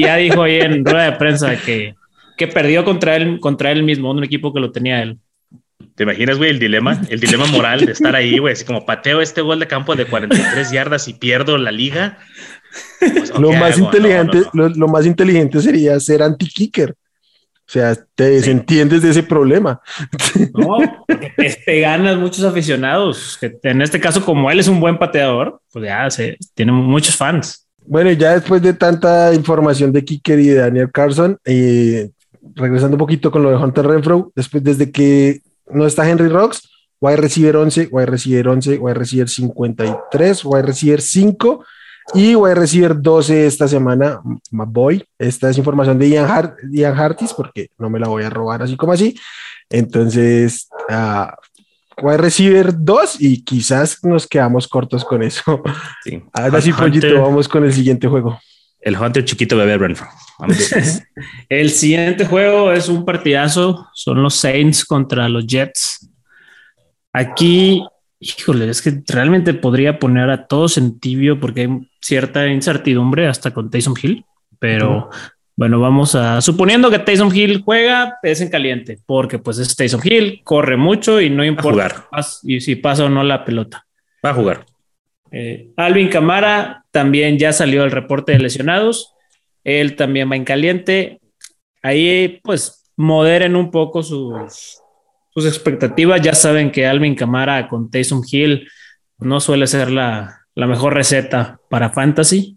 [0.00, 1.94] ya dijo ahí en rueda de prensa que,
[2.36, 5.18] que perdió contra él, contra él mismo, un equipo que lo tenía él.
[5.94, 7.00] ¿Te imaginas, güey, el dilema?
[7.08, 10.04] El dilema moral de estar ahí, güey, así como pateo este gol de campo de
[10.04, 12.18] 43 yardas y pierdo la liga.
[13.00, 16.94] Pues, lo, más inteligente, Lo, más inteligente sería ser anti-kicker.
[17.68, 19.80] O sea, te desentiendes de ese problema.
[20.54, 20.78] No,
[21.66, 23.38] te, ganas muchos aficionados.
[23.62, 27.66] En este caso, como él es un buen pateador, pues ya se, tiene muchos fans.
[27.84, 32.10] Bueno, ya después de tanta información de Kicker y de Daniel Carson, eh,
[32.54, 36.68] regresando un poquito con lo de Hunter Renfro, después desde que no está Henry Rocks,
[37.00, 41.64] wide receiver 11, wide receiver 11, wide receiver 53, wide receiver 5
[42.14, 45.04] y wide receiver 12 esta semana, boy.
[45.18, 48.62] Esta es información de Ian, Hart, Ian Hartis porque no me la voy a robar
[48.62, 49.18] así como así.
[49.68, 51.26] Entonces, uh,
[52.00, 55.62] wide receiver 2 y quizás nos quedamos cortos con eso.
[56.04, 56.22] Sí.
[56.32, 58.38] Ahora sí, Pollito, vamos con el siguiente juego.
[58.80, 60.06] El Hunter chiquito bebé Renfro.
[61.48, 63.88] el siguiente juego es un partidazo.
[63.94, 66.08] Son los Saints contra los Jets.
[67.12, 67.82] Aquí,
[68.20, 73.52] híjole, es que realmente podría poner a todos en tibio porque hay cierta incertidumbre hasta
[73.52, 74.24] con Taysom Hill.
[74.58, 75.10] Pero
[75.54, 80.00] bueno, vamos a suponiendo que Taysom Hill juega, es en caliente, porque pues es Taysom
[80.02, 82.08] Hill, corre mucho y no importa
[82.42, 83.86] y si pasa o no la pelota.
[84.24, 84.66] Va a jugar.
[85.30, 89.14] Eh, Alvin Camara también ya salió el reporte de lesionados.
[89.64, 91.20] Él también va en caliente.
[91.82, 94.80] Ahí, pues, moderen un poco sus,
[95.36, 96.22] sus expectativas.
[96.22, 98.66] Ya saben que Alvin Camara con Taysom Hill
[99.18, 102.56] no suele ser la, mejor receta para fantasy,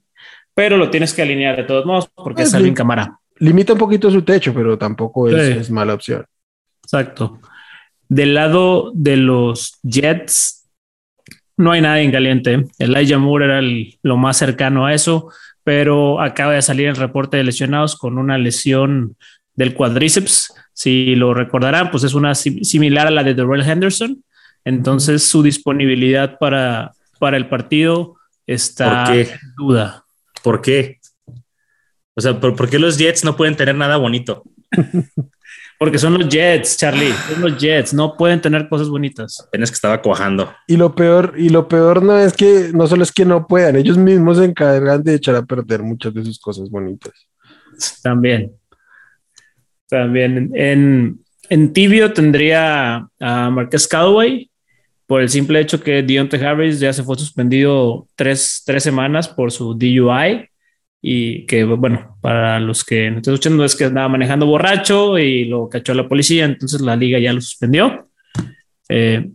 [0.54, 3.20] pero lo tienes que alinear de todos modos porque es, Alvin Camara.
[3.39, 6.26] Limita un poquito su techo, pero tampoco es, es mala opción.
[6.84, 7.42] Exacto.
[8.08, 10.70] Del lado de los Jets,
[11.58, 12.63] no hay nadie en caliente.
[12.78, 13.62] Elijah Moore era
[14.02, 15.30] lo más cercano a eso,
[15.65, 19.18] pero acaba de salir el reporte de lesionados con una lesión
[19.56, 20.54] del cuadríceps.
[20.80, 24.24] Si lo recordarán, pues es una similar a la de Darrell Henderson.
[24.63, 28.15] Entonces su disponibilidad para, para el partido
[28.48, 30.06] está en duda.
[30.42, 31.02] ¿Por qué?
[32.15, 34.46] O sea, ¿por, qué los Jets no pueden tener nada bonito?
[35.78, 37.12] Porque son los Jets, Charlie.
[37.30, 37.94] Son los Jets.
[37.94, 39.44] No pueden tener cosas bonitas.
[39.46, 40.54] Apenas que estaba cuajando.
[40.65, 43.76] Y lo peor, y lo peor no es que no solo es que no puedan,
[43.76, 47.12] ellos mismos se encargan de echar a perder muchas de sus cosas bonitas.
[48.02, 48.59] También.
[49.89, 50.52] También.
[50.54, 54.49] En, en tibio tendría a Marquez Callaway
[55.10, 59.52] por el simple hecho que Deontay Harris ya se fue suspendido tres, tres semanas por
[59.52, 60.47] su DUI
[61.02, 65.45] y que, bueno, para los que no están escuchando es que andaba manejando borracho y
[65.45, 68.08] lo cachó la policía, entonces la liga ya lo suspendió.
[68.88, 69.32] Eh,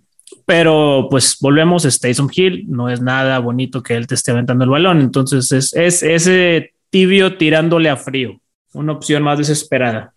[0.46, 4.70] pero pues volvemos, Stason Hill no es nada bonito que él te esté aventando el
[4.70, 8.40] balón, entonces es, es ese tibio tirándole a frío,
[8.74, 10.14] una opción más desesperada.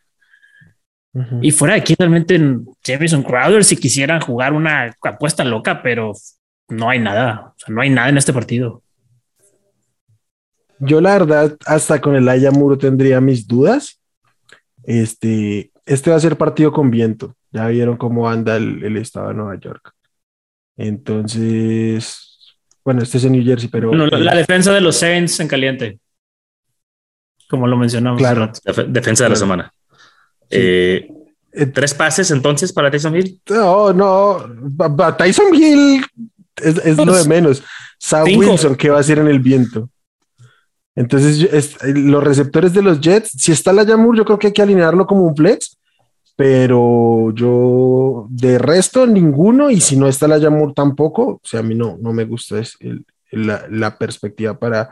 [1.41, 2.39] Y fuera de aquí realmente
[2.83, 6.13] Jameson Crowder si quisieran jugar una apuesta loca, pero
[6.69, 8.83] no hay nada, o sea, no hay nada en este partido.
[10.79, 13.99] Yo la verdad, hasta con el Ayamuro tendría mis dudas.
[14.83, 17.35] Este, este va a ser partido con viento.
[17.51, 19.93] Ya vieron cómo anda el, estado de Nueva York.
[20.75, 23.91] Entonces, bueno, este es en New Jersey, pero...
[23.93, 25.99] la, defensa de los Saints en caliente.
[27.49, 28.19] Como lo mencionamos.
[28.19, 28.51] Claro.
[28.87, 29.73] defensa de la semana.
[30.49, 31.09] Eh,
[31.51, 33.41] eh, ¿Tres pases entonces para Tyson Hill?
[33.49, 34.45] No, no.
[35.17, 36.05] Tyson Hill
[36.57, 37.63] es, lo de menos.
[37.99, 39.89] Sam Wilson, ¿qué va a hacer en el viento?
[40.95, 44.63] Entonces, los receptores de los Jets, si está la Yamur, yo creo que hay que
[44.63, 45.77] alinearlo como un flex,
[46.35, 51.63] pero yo de resto ninguno, y si no está la Yamur tampoco, o sea, a
[51.63, 52.77] mí no, no me gusta es
[53.31, 54.91] la, perspectiva para,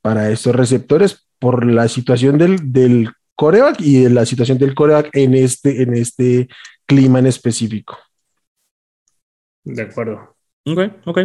[0.00, 5.10] para estos receptores por la situación del, del coreback y de la situación del coreback
[5.12, 6.48] en este, en este
[6.86, 7.96] clima en específico.
[9.62, 10.36] De acuerdo.
[10.66, 11.18] Ok, ok.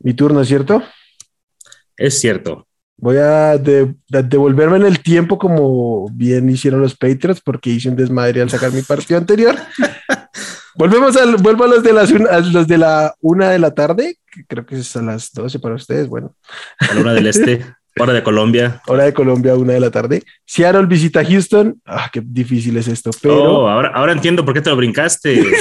[0.00, 0.82] Mi turno, ¿cierto?
[1.96, 2.68] Es cierto.
[2.98, 8.42] Voy a devolverme en el tiempo como bien hicieron los Patriots porque hice un desmadre
[8.42, 9.56] al sacar mi partido anterior.
[10.74, 14.44] Volvemos al, vuelvo a los de las los de la una de la tarde, que
[14.46, 16.06] creo que es a las 12 para ustedes.
[16.06, 16.36] Bueno,
[16.78, 17.64] a la una del este,
[17.98, 18.82] hora de Colombia.
[18.86, 20.22] Hora de Colombia, una de la tarde.
[20.44, 21.80] Seattle visita Houston.
[21.84, 23.62] Ah, qué difícil es esto, pero.
[23.62, 25.42] Oh, ahora, ahora entiendo por qué te lo brincaste.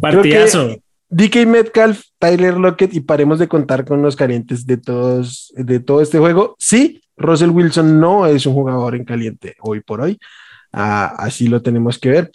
[0.00, 0.76] Partidazo
[1.14, 6.00] DK Metcalf, Tyler Lockett y paremos de contar con los calientes de todos, de todo
[6.00, 6.56] este juego.
[6.58, 10.18] Sí, Russell Wilson no es un jugador en caliente hoy por hoy.
[10.72, 12.32] Ah, así lo tenemos que ver.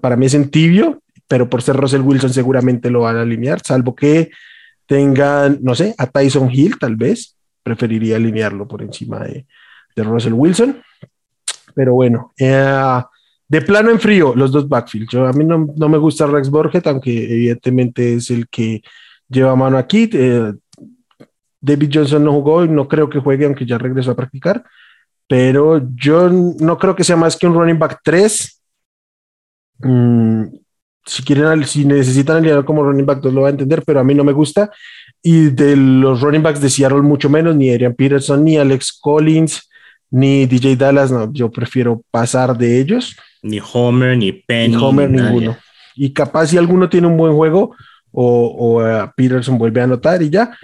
[0.00, 3.60] Para mí es en tibio, pero por ser Russell Wilson seguramente lo van a alinear,
[3.62, 4.30] salvo que
[4.86, 7.36] tengan, no sé, a Tyson Hill tal vez.
[7.62, 9.46] Preferiría alinearlo por encima de,
[9.94, 10.82] de Russell Wilson.
[11.74, 13.02] Pero bueno, eh,
[13.48, 15.14] de plano en frío, los dos backfields.
[15.14, 18.82] a mí no, no, me gusta Rex Borget, aunque evidentemente es el que
[19.28, 20.08] lleva mano aquí.
[20.12, 20.52] Eh,
[21.60, 24.64] David Johnson no jugó y no creo que juegue, aunque ya regresó a practicar.
[25.28, 28.62] Pero yo no creo que sea más que un running back 3.
[29.80, 30.44] Mm,
[31.04, 34.04] si quieren, si necesitan alinear como running back 2 lo va a entender, pero a
[34.04, 34.70] mí no me gusta.
[35.22, 39.68] Y de los running backs de Seattle mucho menos, ni Adrian Peterson, ni Alex Collins,
[40.10, 43.16] ni DJ Dallas, no, yo prefiero pasar de ellos.
[43.42, 44.76] Ni Homer, ni Penny.
[44.76, 45.56] Ni Homer, ninguno.
[45.94, 47.74] Y capaz si alguno tiene un buen juego
[48.10, 50.56] o, o uh, Peterson vuelve a anotar y ya.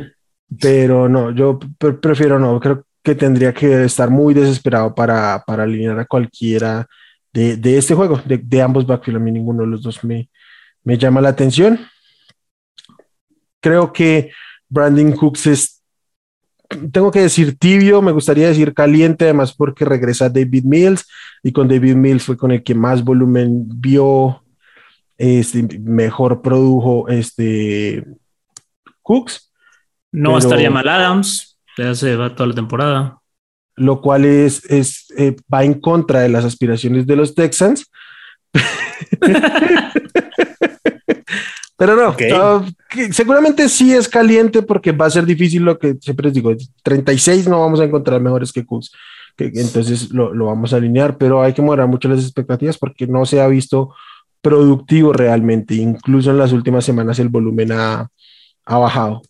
[0.61, 1.59] Pero no, yo
[2.01, 2.59] prefiero no.
[2.61, 6.87] Creo que tendría que estar muy desesperado para, para alinear a cualquiera
[7.39, 9.19] de, de este juego, de, de, ambos backfield.
[9.19, 10.29] A mí ninguno de los dos me,
[10.83, 11.79] me llama la atención.
[13.61, 14.33] Creo que
[14.69, 15.75] Brandon Cooks es
[16.93, 21.07] tengo que decir tibio, me gustaría decir caliente, además porque regresa David Mills
[21.43, 24.43] y con David Mills fue con el que más volumen vio,
[25.17, 28.05] este, mejor produjo este
[29.01, 29.51] Cooks.
[30.13, 33.18] No va a estar mal Adams, ya se va toda la temporada.
[33.79, 37.91] Lo cual es, es eh, va en contra de las aspiraciones de los Texans.
[41.77, 42.17] Pero no,
[43.13, 47.47] seguramente sí es caliente porque va a ser difícil lo que siempre les digo, 36
[47.47, 48.67] no vamos a encontrar mejores que
[49.37, 53.07] que, entonces lo, lo, vamos a alinear, pero hay que moderar mucho las expectativas porque
[53.07, 53.95] no se ha visto
[54.43, 58.09] productivo realmente, incluso en las últimas semanas el volumen ha,
[58.65, 59.23] ha bajado.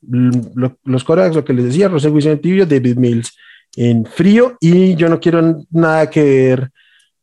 [0.85, 3.37] los corebacks, lo que les decía, José Wilson tibio, David Mills
[3.77, 6.71] en frío y yo no quiero nada que ver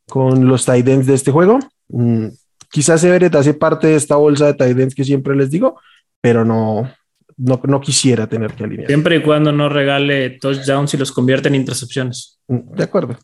[0.06, 1.58] con los tight ends de este juego.
[1.88, 2.28] Mm,
[2.70, 5.80] Quizás Everett hace parte de esta bolsa de tight que siempre les digo,
[6.20, 6.90] pero no,
[7.36, 8.88] no, no, quisiera tener que alinear.
[8.88, 12.38] Siempre y cuando no regale touchdowns y los convierte en intercepciones.
[12.48, 13.16] Mm, de acuerdo.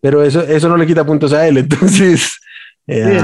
[0.00, 2.40] Pero eso, eso no le quita puntos a él, entonces
[2.86, 3.20] eh,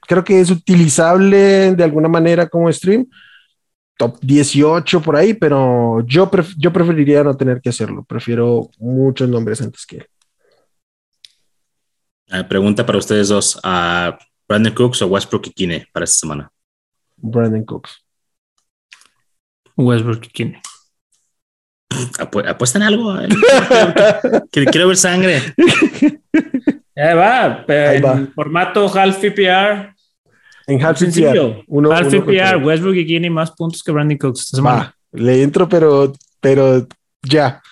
[0.00, 3.06] creo que es utilizable de alguna manera como stream.
[3.96, 8.04] Top 18 por ahí, pero yo, yo preferiría no tener que hacerlo.
[8.04, 10.06] Prefiero muchos nombres antes que él.
[12.28, 16.50] Eh, pregunta para ustedes dos: ¿a Brandon Cooks o Westbrook Kine para esta semana?
[17.16, 18.04] Brandon Cooks.
[19.76, 20.60] Westbrook Kine.
[22.18, 23.16] Apu apuestan algo.
[23.20, 23.28] Eh.
[24.50, 25.40] quiero, ver sangre.
[26.96, 29.93] Ahí va, en formato half PPR.
[30.66, 31.64] En half PPR.
[31.66, 34.94] Uno, half PPR, Westbrook y Kine más puntos que Brandon Cooks esta semana.
[35.12, 36.86] le entro, pero, pero
[37.22, 37.62] ya.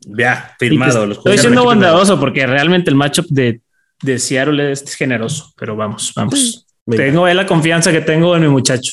[0.00, 1.10] Ya, firmado.
[1.10, 3.60] estoy siendo bondadoso porque realmente el matchup de,
[4.02, 6.66] de Seattle es generoso, pero vamos, vamos.
[6.86, 8.92] Tengo la confianza que tengo en mi muchacho.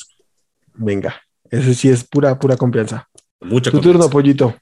[0.73, 1.15] Venga,
[1.49, 3.07] ese sí es pura, pura confianza.
[3.41, 4.55] Mucha tu turno, pollito.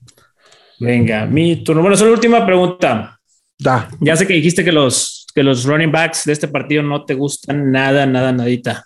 [0.80, 1.82] Venga, mi turno.
[1.82, 3.20] Bueno, solo última pregunta.
[3.58, 3.90] Da.
[4.02, 7.14] Ya sé que dijiste que los, que los running backs de este partido no te
[7.14, 8.86] gustan nada, nada, nadita.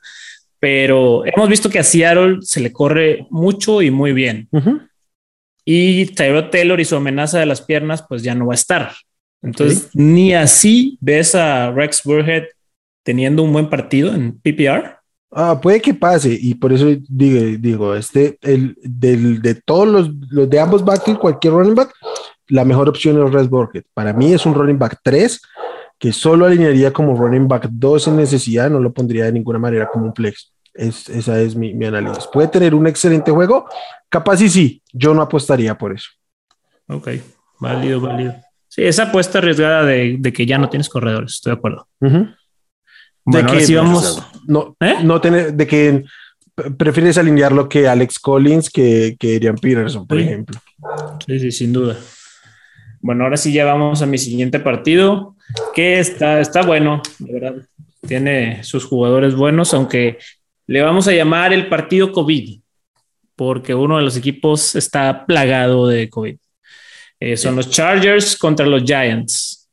[0.60, 4.50] Pero hemos visto que a Seattle se le corre mucho y muy bien.
[5.64, 8.92] Y Tyrod Taylor y su amenaza de las piernas, pues ya no va a estar.
[9.42, 12.46] Entonces, ni así ves a Rex Burhead
[13.04, 14.98] teniendo un buen partido en PPR.
[15.32, 20.10] Ah, puede que pase, y por eso digo, digo este, el del, de todos los,
[20.30, 21.94] los de ambos backfield, cualquier running back,
[22.48, 23.84] la mejor opción es Rex Burhead.
[23.94, 25.42] Para mí es un running back 3,
[26.00, 29.88] que solo alinearía como running back 2 en necesidad, no lo pondría de ninguna manera
[29.88, 30.54] como un flex.
[30.74, 32.28] Es, esa es mi, mi, análisis.
[32.32, 33.68] Puede tener un excelente juego,
[34.10, 36.10] capaz y sí, yo no apostaría por eso.
[36.88, 37.10] Ok,
[37.60, 38.36] válido, válido.
[38.68, 41.88] Sí, esa apuesta arriesgada de, de que ya no tienes corredores, estoy de acuerdo.
[42.00, 42.36] Uh -huh.
[43.26, 45.04] Bueno, de que, vamos, no, ¿Eh?
[45.04, 46.06] no tener, de que
[46.78, 50.24] prefieres alinearlo que Alex Collins que, que Adrian Peterson, por sí.
[50.24, 50.60] ejemplo.
[51.26, 51.98] Sí, sí, sin duda.
[53.02, 55.36] Bueno, ahora sí ya vamos a mi siguiente partido,
[55.74, 57.56] que está, está bueno, de verdad.
[58.06, 60.18] Tiene sus jugadores buenos, aunque
[60.68, 62.60] le vamos a llamar el partido COVID,
[63.36, 66.38] porque uno de los equipos está plagado de COVID.
[67.20, 69.70] Eh, son los Chargers contra los Giants.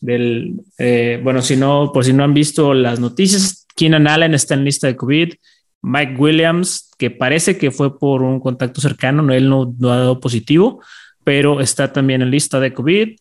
[0.00, 4.54] Del, eh, bueno, si no, por si no han visto las noticias, Keenan Allen está
[4.54, 5.34] en lista de COVID.
[5.82, 9.98] Mike Williams, que parece que fue por un contacto cercano, no, él no, no ha
[9.98, 10.82] dado positivo,
[11.24, 13.16] pero está también en lista de COVID.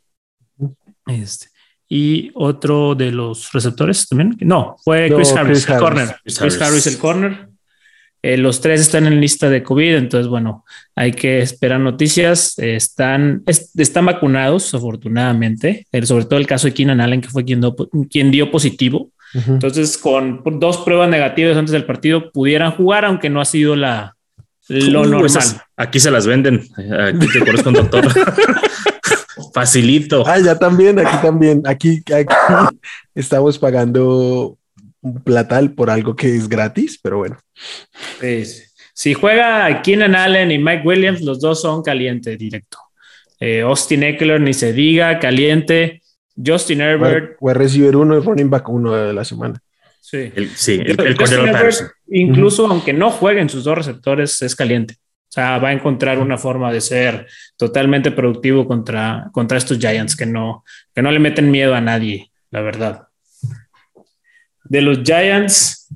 [1.07, 1.47] Este,
[1.95, 4.35] y otro de los receptores también.
[4.39, 6.15] No, fue Chris Harris, el corner.
[6.23, 6.87] Chris, Harris.
[6.87, 7.49] el corner.
[8.23, 10.65] Eh, los tres están en lista de COVID, entonces, bueno,
[10.95, 12.57] hay que esperar noticias.
[12.57, 17.61] están, están vacunados, afortunadamente, eh, sobre todo el caso de Keenan Allen, que fue quien,
[18.09, 19.11] quien dio positivo.
[19.47, 24.15] Entonces, con dos pruebas negativas antes del partido, pudieran jugar, aunque no ha sido la,
[24.67, 25.43] lo normal.
[25.77, 26.63] aquí se las venden.
[26.75, 28.07] Aquí te pones con doctor.
[29.53, 30.23] Facilito.
[30.25, 31.63] Ah, ya también, aquí también.
[31.65, 32.33] Aquí, aquí
[33.15, 34.57] estamos pagando
[35.01, 37.37] un platal por algo que es gratis, pero bueno.
[38.93, 42.77] Si juega Keenan Allen y Mike Williams, los dos son caliente directo.
[43.39, 46.01] Eh, Austin Eckler, ni se diga, caliente.
[46.35, 47.37] Justin Herbert.
[47.39, 49.59] Fue recibir uno y running back uno de la semana.
[49.99, 51.17] Sí, el, sí, el,
[52.07, 54.95] incluso aunque no jueguen sus dos receptores, es caliente.
[55.33, 57.25] O sea, va a encontrar una forma de ser
[57.57, 60.63] totalmente productivo contra, contra estos Giants que no,
[60.93, 63.07] que no le meten miedo a nadie, la verdad.
[64.65, 65.89] De los Giants,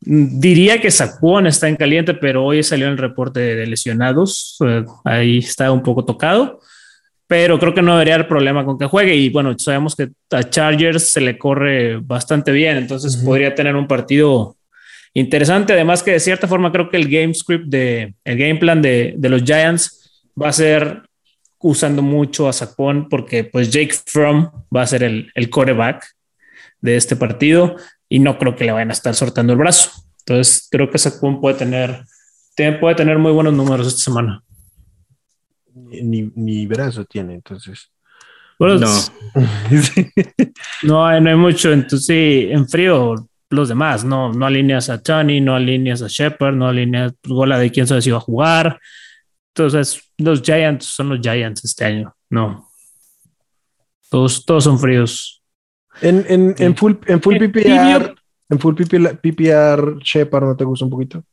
[0.00, 4.56] diría que Saquon está en caliente, pero hoy salió el reporte de lesionados.
[4.66, 6.60] Eh, ahí está un poco tocado,
[7.26, 9.14] pero creo que no debería haber problema con que juegue.
[9.14, 13.86] Y bueno, sabemos que a Chargers se le corre bastante bien, entonces podría tener un
[13.86, 14.56] partido
[15.14, 15.72] interesante.
[15.72, 19.16] Además que de cierta forma creo que el game script de el game plan de,
[19.20, 21.02] los Giants va a ser
[21.60, 26.06] usando mucho a Saquon porque pues Jake Fromm va a ser el, el coreback
[26.80, 27.76] de este partido
[28.08, 29.90] y no creo que le vayan a estar soltando el brazo.
[30.20, 32.04] Entonces creo que Saquon puede tener,
[32.80, 34.42] puede tener muy buenos números esta semana.
[35.74, 37.90] Ni, brazo tiene, entonces.
[38.58, 38.76] no.
[40.82, 41.72] no, hay, no hay mucho.
[41.72, 46.54] Entonces, sí, en frío los demás, no, no alineas a Tony, no alineas a Shepard,
[46.54, 48.80] no alineas Gola de quién sabe si va a jugar.
[49.54, 52.68] Entonces, los Giants son los Giants este año, no.
[54.10, 55.42] Todos, todos son fríos.
[56.00, 58.14] En, en, en full, en full PPR,
[58.48, 61.24] en full PPR, Shepard, ¿no te gusta un poquito?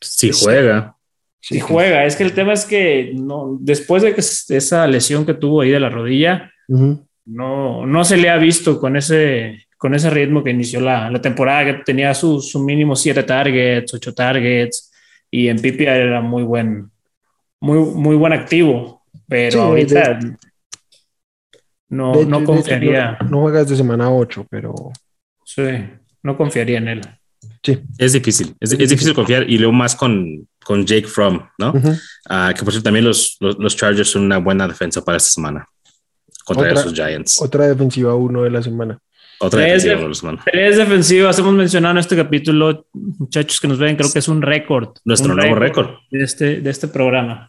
[0.00, 0.96] Si juega.
[1.40, 5.34] Si juega, es que el tema es que no, después de que esa lesión que
[5.34, 10.10] tuvo ahí de la rodilla, no, no se le ha visto con ese, con ese
[10.10, 14.92] ritmo que inició la, la temporada, que tenía su, su, mínimo siete targets, ocho targets,
[15.30, 16.90] y en PPR era muy buen,
[17.60, 20.18] muy, muy buen activo, pero ahorita
[21.90, 23.18] no, no confiaría.
[23.30, 24.74] No, juegas de semana 8, pero...
[25.44, 25.62] Sí,
[26.22, 27.00] no confiaría en él.
[27.62, 27.80] Sí.
[27.98, 31.72] Es difícil, es, es difícil confiar y luego más con, con Jake Fromm, ¿no?
[32.28, 35.30] Ah, que por cierto también los, los, los, Chargers son una buena defensa para esta
[35.30, 35.68] semana
[36.44, 37.40] contra esos Giants.
[37.40, 38.98] Otra defensiva uno de la semana.
[39.40, 39.86] Otra tres,
[40.52, 44.42] tres defensivas hemos mencionado en este capítulo, muchachos que nos ven, creo que es un
[44.42, 44.96] récord.
[45.04, 47.48] Nuestro nuevo récord de este, de este programa.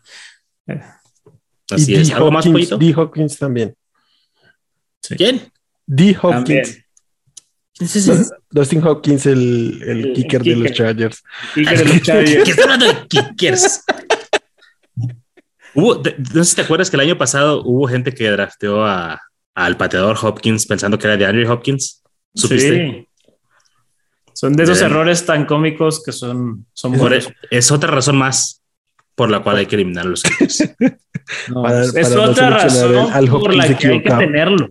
[1.71, 2.11] Así es.
[2.11, 2.77] ¿Algo más, poquito?
[2.77, 2.93] D.
[2.95, 3.75] Hopkins también.
[5.17, 5.51] ¿Quién?
[5.87, 6.15] D.
[6.21, 6.79] Hopkins.
[8.51, 11.23] Dustin Hopkins, el, el, kicker, de los Chargers.
[11.55, 12.43] Kicker de los Chargers.
[12.43, 13.83] ¿Qué está hablando de kickers?
[15.73, 19.21] hubo, no sé si te acuerdas que el año pasado hubo gente que drafteó a,
[19.59, 22.01] al pateador Hopkins pensando que era de Andrew Hopkins.
[22.33, 22.91] ¿Supiste?
[22.91, 23.07] Sí.
[24.33, 28.63] Son de esos errores tan cómicos que son, son es, es otra razón más
[29.15, 30.23] por la cual hay que eliminar los
[31.49, 34.69] no, es otra razón por la que hay que tenerlo.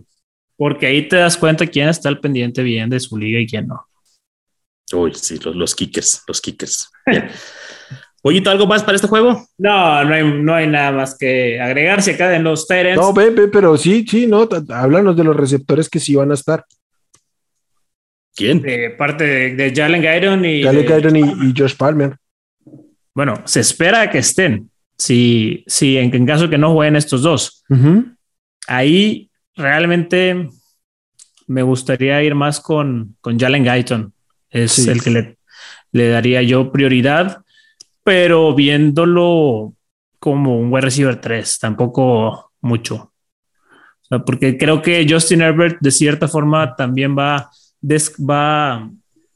[0.57, 3.67] Porque ahí te das cuenta quién está al pendiente bien de su liga y quién
[3.67, 3.85] no.
[4.91, 6.89] Uy, sí, los, los kickers, los kickers.
[7.05, 7.29] Bien.
[8.21, 9.47] Oye, ¿algo más para este juego?
[9.57, 13.01] No, no hay, no hay nada más que agregarse acá en los Tyrants.
[13.01, 16.33] No, ve, ve, pero sí, sí, no, háblanos de los receptores que sí van a
[16.33, 16.65] estar.
[18.35, 18.61] ¿Quién?
[18.61, 20.63] De parte de, Jalen Guyton y.
[20.63, 22.17] Jalen y, Josh Palmer.
[23.13, 24.69] Bueno, se espera que estén.
[24.97, 27.63] Si, si en, en caso que no jueguen estos dos.
[28.67, 30.49] Ahí realmente
[31.47, 34.13] me gustaría ir más con, con Jalen Guyton.
[34.49, 35.37] Es el que le,
[35.91, 37.43] le daría yo prioridad
[38.03, 39.73] pero viéndolo
[40.19, 43.13] como un wide receiver 3, tampoco mucho.
[44.25, 47.49] porque creo que Justin Herbert de cierta forma también va,
[48.19, 48.91] va a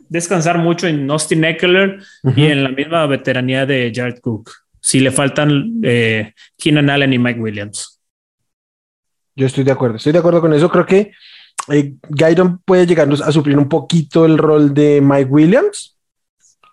[0.10, 2.02] descansar mucho en Austin Eckler
[2.36, 4.52] y en la misma veteranía de Jared Cook.
[4.80, 8.02] Si le faltan eh, Keenan Allen y Mike Williams.
[9.36, 10.70] Yo estoy de acuerdo, estoy de acuerdo con eso.
[10.70, 11.12] Creo que
[11.72, 11.96] eh,
[12.66, 15.98] puede llegarnos a suplir un poquito el rol de Mike Williams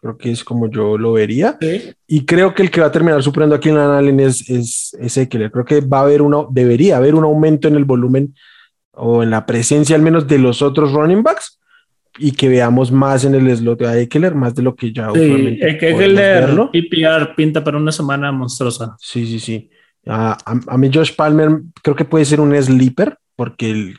[0.01, 1.59] Creo que es como yo lo vería.
[2.07, 5.17] Y creo que el que va a terminar supliendo aquí en Allen es, es, es
[5.19, 5.51] Eckler.
[5.51, 8.35] Creo que va a haber uno, debería haber un aumento en el volumen
[8.93, 11.61] o en la presencia al menos de los otros running backs
[12.19, 15.59] y que veamos más en el slot de Eckler, más de lo que ya sí,
[15.61, 18.97] Eckler PPR pinta para una semana monstruosa.
[18.99, 19.71] Sí, sí, sí.
[20.07, 23.99] a, a, mí Josh Palmer creo que puede ser un sleeper porque el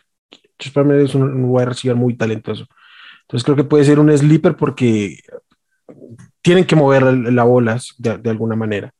[0.62, 2.68] Josh Palmer es un, un wide receiver muy talentoso.
[3.22, 5.20] Entonces creo que puede ser un sleeper porque
[6.42, 8.94] tienen que mover la bola de, de, alguna manera.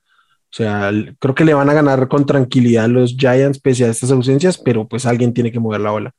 [0.52, 4.12] O sea, creo que le van a ganar con tranquilidad los Giants pese a estas
[4.12, 6.14] ausencias, pero pues alguien tiene que mover la bola.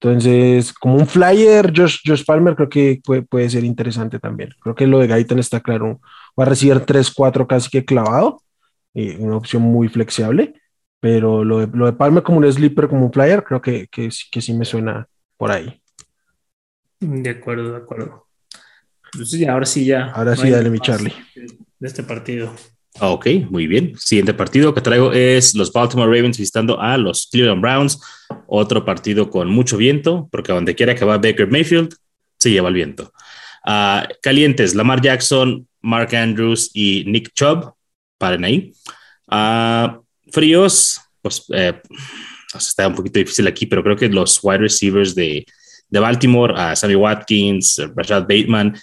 [0.00, 4.50] Entonces, como un flyer, Josh, Josh Palmer creo que puede, puede, ser interesante también.
[4.60, 6.00] Creo que lo de Gaitan está claro.
[6.38, 8.42] Va a recibir 3-4 casi que clavado,
[8.92, 10.54] y una opción muy flexible,
[11.00, 14.10] pero lo de, lo de Palmer como un sleeper, como un flyer, creo que, que,
[14.30, 15.80] que sí me suena por ahí.
[17.00, 18.25] De acuerdo, de acuerdo.
[19.16, 20.10] Entonces, ya, ahora sí ya.
[20.12, 21.12] Ahora no sí, dale mi Charlie.
[21.78, 22.54] De este partido.
[23.00, 23.92] Ok, muy bien.
[23.98, 28.00] Siguiente partido que traigo es los Baltimore Ravens visitando a los Cleveland Browns.
[28.46, 31.94] Otro partido con mucho viento, porque donde quiera que va Baker Mayfield,
[32.38, 33.12] se lleva el viento.
[33.66, 37.74] Uh, calientes, Lamar Jackson, Mark Andrews y Nick Chubb,
[38.18, 38.72] paren ahí.
[39.26, 41.80] Uh, fríos, pues eh,
[42.54, 45.44] está un poquito difícil aquí, pero creo que los wide receivers de,
[45.88, 48.74] de Baltimore, uh, Sammy Watkins, Rashad Bateman,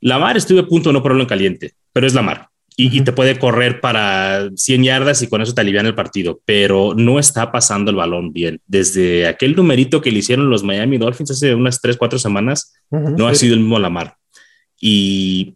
[0.00, 2.50] Lamar estuve a punto de no ponerlo en caliente, pero es Lamar
[2.88, 6.94] y, te puede correr para 100 yardas y con eso te alivian el partido, pero
[6.96, 8.60] no está pasando el balón bien.
[8.66, 13.28] Desde aquel numerito que le hicieron los Miami Dolphins hace unas 3, 4 semanas, no
[13.28, 14.16] ha sido el mismo Lamar.
[14.80, 15.54] Y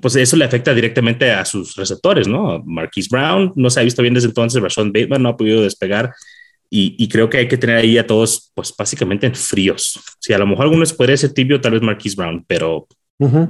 [0.00, 2.62] pues eso le afecta directamente a sus receptores, ¿no?
[2.64, 6.12] Marquise Brown no se ha visto bien desde entonces, Rashawn Bateman no ha podido despegar.
[6.74, 10.00] Y, creo que hay que tener ahí a todos, pues básicamente en fríos.
[10.18, 12.88] Si a lo mejor algunos podría ser tibio, tal vez Marquise Brown, pero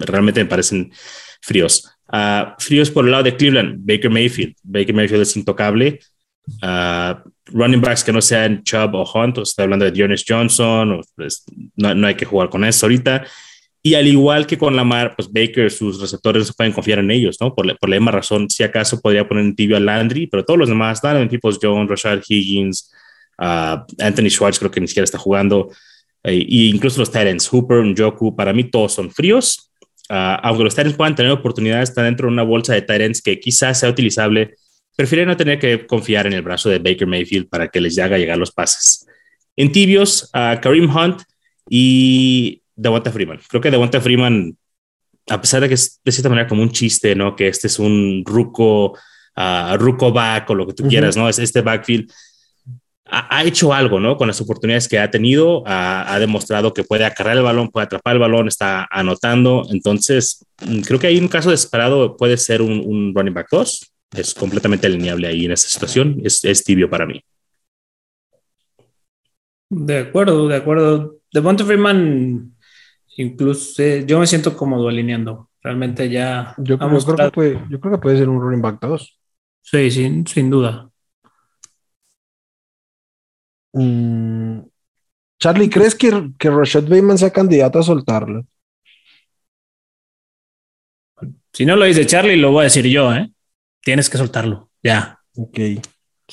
[0.01, 0.93] realmente me parecen
[1.41, 1.89] fríos.
[2.13, 4.55] Uh, fríos por el lado de Cleveland, Baker Mayfield.
[4.63, 6.01] Baker Mayfield es intocable.
[6.63, 7.15] Uh,
[7.47, 11.45] running backs que no sean Chubb o Hunt, o está hablando de Dionys Johnson, pues,
[11.77, 13.25] no, no, hay que jugar con eso ahorita.
[13.85, 17.39] Y al igual que con Lamar, pues Baker, sus receptores no pueden confiar en ellos,
[17.41, 17.53] ¿no?
[17.53, 20.69] Por, la misma razón, si acaso podría poner en tibio a Landry, pero todos los
[20.69, 22.93] demás, Donovan Peoples Jones, Rashad Higgins,
[23.39, 25.71] uh, Anthony Schwartz creo que ni siquiera está jugando,
[26.25, 29.73] e incluso los Titans, Hooper, Njoku, para mí todos son fríos
[30.13, 33.41] Uh, aunque los Tyrants puedan tener oportunidades, están dentro de una bolsa de Tyrants que
[33.41, 34.57] quizás sea utilizable,
[34.95, 38.19] prefieren no tener que confiar en el brazo de Baker Mayfield para que les haga
[38.19, 39.07] llegar los pases.
[39.57, 41.23] En tibios, uh, Kareem Hunt
[41.69, 43.41] y Devonta Freeman.
[43.49, 44.55] Creo que Devonta Freeman,
[45.31, 47.35] a pesar de que es de cierta manera como un chiste, ¿no?
[47.35, 48.93] Que este es un ruco,
[49.37, 51.27] uh, ruco back o lo que tú quieras, ¿no?
[51.27, 52.13] Es este backfield
[53.15, 54.17] ha, hecho algo, ¿no?
[54.17, 58.15] Con las oportunidades que ha tenido, ha, demostrado que puede acarrear el balón, puede atrapar
[58.15, 59.67] el balón, está anotando.
[59.71, 63.93] Entonces, mm, creo que hay un caso desesperado, puede ser un, running back 2.
[64.17, 66.21] Es completamente alineable ahí en esta situación.
[66.25, 67.23] Es, es tibio para mí.
[69.69, 71.17] De acuerdo, de acuerdo.
[71.33, 72.55] De Monte Freeman,
[73.17, 75.51] incluso eh, yo me siento cómodo alineando.
[75.63, 76.55] Realmente ya.
[76.59, 79.19] Yo, creo, que puede, yo creo que puede ser un running back 2.
[79.63, 80.92] Sí, sin, sin duda.
[83.73, 84.61] Mm,
[85.39, 88.47] Charlie, ¿crees que, que Rashad Bateman sea candidato a soltarlo?
[91.53, 93.31] Si no lo dice Charlie, lo voy a decir yo, ¿eh?
[93.83, 95.19] Tienes que soltarlo, ya.
[95.37, 95.59] Ok.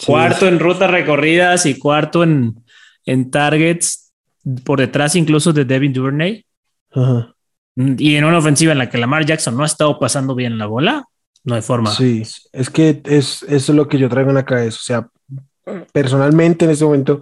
[0.05, 2.63] cuarto en rutas recorridas y cuarto en,
[3.05, 4.13] en targets,
[4.63, 6.45] por detrás incluso de Devin Duvernay.
[7.75, 10.65] Y en una ofensiva en la que Lamar Jackson no ha estado pasando bien la
[10.65, 11.05] bola,
[11.43, 11.91] no hay forma.
[11.91, 14.77] Sí, es que es, eso es lo que yo traigo en la cabeza.
[14.77, 15.09] O sea,
[15.91, 17.21] personalmente en este momento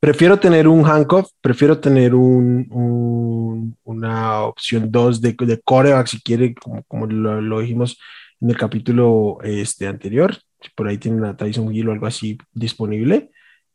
[0.00, 6.54] prefiero tener un handcuff, prefiero tener un, una opción 2 de, de coreback si quiere,
[6.54, 7.98] como, como lo, dijimos
[8.40, 10.36] en el capítulo este, anterior,
[10.74, 13.30] por ahí tienen a Tyson Hill o algo así disponible,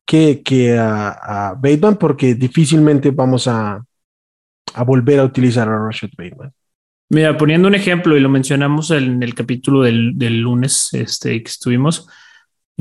[0.06, 1.10] que, que a,
[1.50, 3.84] a Bateman, porque difícilmente vamos a,
[4.74, 6.52] a volver a utilizar a Rashad Bateman.
[7.10, 11.50] Mira, poniendo un ejemplo, y lo mencionamos en el capítulo del, del lunes este, que
[11.50, 12.08] estuvimos,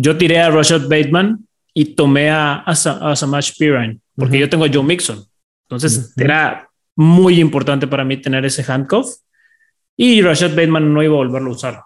[0.00, 4.70] yo tiré a Rashad Bateman y tomé a, a, Samash Pirine, porque yo tengo a
[4.72, 5.24] Joe Mixon.
[5.68, 9.08] Entonces era muy importante para mí tener ese handcuff
[9.96, 11.82] y Rashad Bateman no iba a volverlo a usar.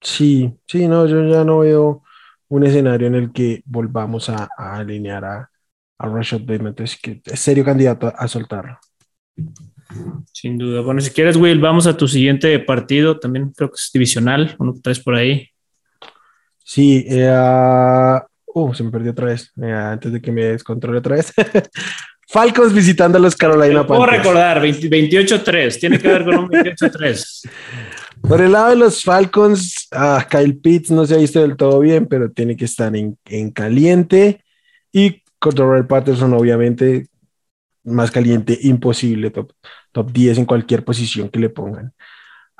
[0.00, 2.02] Sí, sí, no, yo ya no veo
[2.48, 5.50] un escenario en el que volvamos a, alinear a,
[5.98, 6.68] a, Rashad Bateman.
[6.68, 8.78] Entonces, que es serio candidato a, soltarlo.
[10.32, 10.80] Sin duda.
[10.80, 13.18] Bueno, si quieres, Will, vamos a tu siguiente partido.
[13.18, 15.50] También creo que es divisional, uno que traes por ahí.
[16.72, 17.28] Sí, eh,
[18.54, 21.32] uh, se me perdió otra vez, eh, antes de que me descontrole otra vez.
[22.28, 23.98] Falcons visitando a los Carolina Panthers.
[23.98, 27.50] Puedo recordar, 28-3, tiene que ver con un 28-3.
[28.22, 31.80] Por el lado de los Falcons, uh, Kyle Pitts no se ha visto del todo
[31.80, 34.44] bien, pero tiene que estar en, en caliente.
[34.92, 37.08] Y Cordero Patterson, obviamente,
[37.82, 39.50] más caliente, imposible, top,
[39.90, 41.92] top 10 en cualquier posición que le pongan.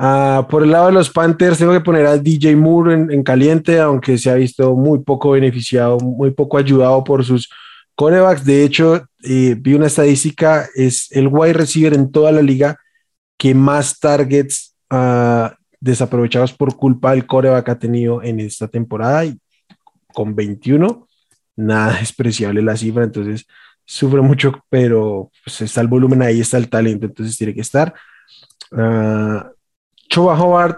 [0.02, 3.78] Uh, por el lado de los Panthers, tengo que poner a DJ Moore en, caliente,
[3.78, 7.50] aunque se ha visto muy poco beneficiado, muy poco ayudado por sus
[7.94, 12.78] Corebacks, de hecho, eh, vi una estadística, es el wide receiver en toda la liga
[13.36, 19.38] que más targets uh, desaprovechados por culpa del coreback ha tenido en esta temporada y
[20.14, 21.06] con 21,
[21.56, 23.46] nada despreciable la cifra, entonces
[23.84, 27.92] sufre mucho, pero pues, está el volumen ahí, está el talento, entonces tiene que estar.
[28.72, 29.59] Uh,
[30.10, 30.76] Choba Howard,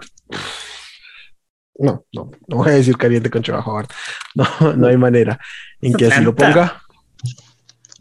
[1.79, 3.87] no, no, no voy a decir caliente con Choba Howard,
[4.35, 5.39] no, no hay manera
[5.81, 6.81] en que así lo ponga.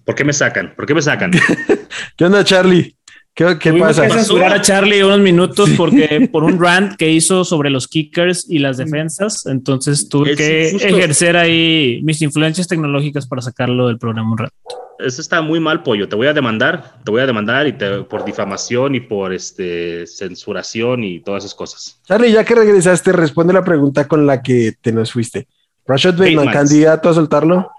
[0.04, 0.74] ¿Por qué me sacan?
[0.76, 1.30] ¿Por qué me sacan?
[2.16, 2.96] ¿Qué onda, Charlie?
[3.34, 4.06] ¿Qué, qué pasa?
[4.06, 8.46] Que censurar a Charlie unos minutos porque por un rant que hizo sobre los kickers
[8.48, 14.32] y las defensas, entonces tuve que ejercer ahí mis influencias tecnológicas para sacarlo del programa
[14.32, 14.54] un rato.
[14.98, 16.08] Eso está muy mal, pollo.
[16.08, 20.06] Te voy a demandar, te voy a demandar y te, por difamación y por este
[20.06, 22.00] censuración y todas esas cosas.
[22.06, 25.48] Charlie, ya que regresaste, responde la pregunta con la que te nos fuiste.
[25.86, 27.70] Rashad Bateman, candidato a soltarlo.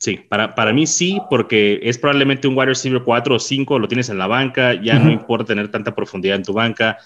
[0.00, 3.86] Sí, para, para mí sí, porque es probablemente un wide receiver 4 o 5, lo
[3.86, 6.96] tienes en la banca, ya no importa tener tanta profundidad en tu banca.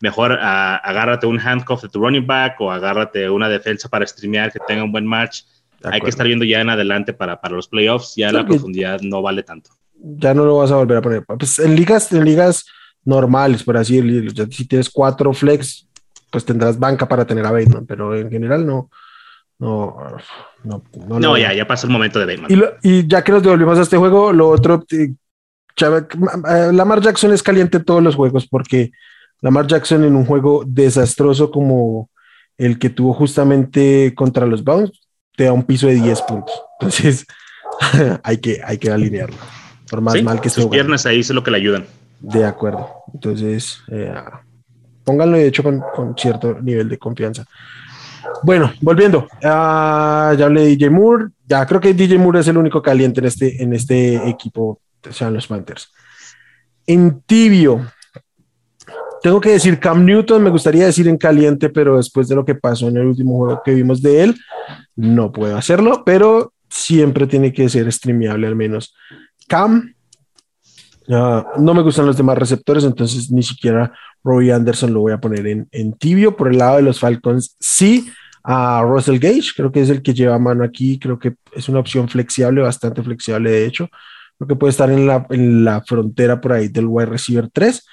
[0.00, 4.60] Mejor agárrate un handcuff de tu running back o agárrate una defensa para streamear que
[4.68, 5.40] tenga un buen match.
[5.82, 9.20] Hay que estar viendo ya en adelante para, para los playoffs, ya la profundidad no
[9.20, 9.70] vale tanto.
[9.96, 11.24] Ya no lo vas a volver a poner.
[11.24, 12.66] Pues en ligas, en ligas
[13.04, 15.88] normales, por así decirlo, si tienes cuatro flex,
[16.30, 18.88] pues tendrás banca para tener a Bateman, pero en general no
[19.58, 19.96] no,
[20.64, 22.78] no, no, no ya, ya pasó el momento de Bateman.
[22.82, 25.14] Y, y, ya que nos devolvimos a este juego, lo otro, eh,
[25.80, 28.90] eh, Lamar Jackson es caliente en todos los juegos porque
[29.40, 32.10] Lamar Jackson en un juego desastroso como
[32.56, 34.90] el que tuvo justamente contra los Browns,
[35.36, 36.60] te da un piso de 10 puntos.
[36.80, 37.24] Entonces,
[38.24, 39.36] hay, que, hay que alinearlo.
[39.88, 41.86] Por más mal que sus piernas ahí es lo que le ayudan.
[42.18, 42.90] De acuerdo.
[43.14, 44.12] Entonces, eh,
[45.04, 47.44] pónganlo de hecho con, con cierto nivel de confianza.
[48.42, 49.28] Bueno, volviendo.
[49.42, 51.26] Uh, ya hablé de DJ Moore.
[51.46, 55.34] Ya creo que DJ Moore es el único caliente en este, en este equipo, sean
[55.34, 55.90] los Panthers.
[56.86, 57.86] En tibio,
[59.22, 62.54] tengo que decir Cam Newton, me gustaría decir en caliente, pero después de lo que
[62.54, 64.36] pasó en el último juego que vimos de él,
[64.96, 68.94] no puedo hacerlo, pero siempre tiene que ser streameable al menos.
[69.48, 69.94] Cam,
[71.08, 73.92] no me gustan los demás receptores, entonces ni siquiera
[74.22, 76.36] Roy Anderson lo voy a poner en, en, tibio.
[76.36, 78.08] Por el lado de los Falcons, sí.
[78.44, 80.98] A Russell Gage, creo que es el que lleva mano aquí.
[80.98, 83.88] Creo que es una opción flexible, bastante flexible, de hecho.
[84.38, 87.86] Creo que puede estar en la, en la frontera por ahí del wide receiver 3.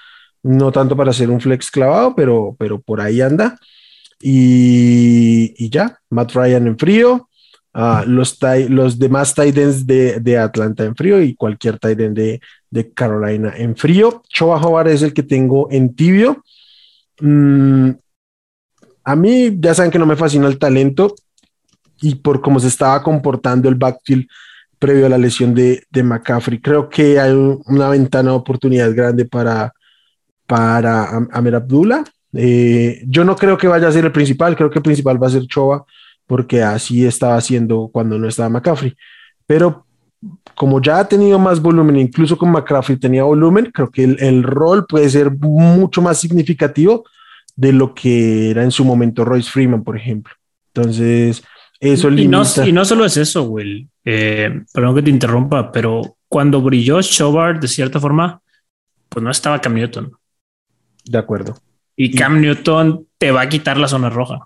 [0.44, 3.58] No tanto para ser un flex clavado, pero, pero por ahí anda.
[4.22, 7.30] Y, y ya, Matt Ryan en frío.
[7.76, 12.16] Uh, los, los demás tight ends de, de, Atlanta en frío y cualquier tight end
[12.16, 14.24] de, de Carolina en frío.
[14.30, 16.42] Choa Howard es el que tengo en tibio.
[17.20, 17.90] Mm,
[19.04, 21.16] a mí ya saben que no me fascina el talento
[22.02, 24.26] y por cómo se estaba comportando el backfield
[24.80, 26.62] previo a la lesión de, de McCaffrey.
[26.62, 29.74] Creo que hay una ventana de oportunidad grande para,
[30.48, 32.06] para Amer Abdullah.
[32.32, 35.28] Eh, yo no creo que vaya a ser el principal, creo que el principal va
[35.28, 35.86] a ser Choa
[36.28, 38.96] porque así estaba haciendo cuando no estaba McCaffrey.
[39.46, 39.86] Pero
[40.56, 44.86] como ya ha tenido más volumen, incluso con McCaffrey tenía volumen, creo que el, rol
[44.88, 47.06] puede ser mucho más significativo
[47.56, 50.34] de lo que era en su momento Royce Freeman, por ejemplo.
[50.74, 51.44] Entonces,
[51.80, 53.90] eso y No, y no solo es eso, Will.
[54.04, 58.42] Eh, perdón que te interrumpa, pero cuando brilló Shobart, de cierta forma,
[59.10, 60.12] pues no estaba Cam Newton.
[61.06, 61.56] De acuerdo.
[61.96, 64.40] Y Cam Newton te va a quitar la zona roja.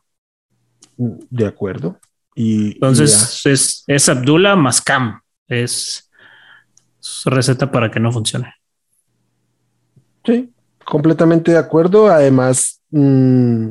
[1.00, 1.98] De acuerdo.
[2.36, 5.22] Y, Entonces es, es, Abdullah más Cam.
[5.48, 6.10] Es
[7.26, 8.54] receta para que no funcione.
[10.26, 10.52] Sí,
[10.84, 12.08] completamente de acuerdo.
[12.08, 13.70] Además, mmm,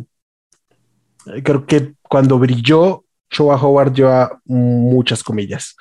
[1.44, 5.76] creo que cuando brilló, Choa Howard lleva muchas comillas.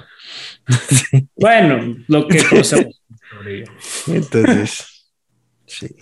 [1.35, 3.01] Bueno, lo que conocemos.
[4.07, 5.07] Entonces,
[5.65, 5.95] sí.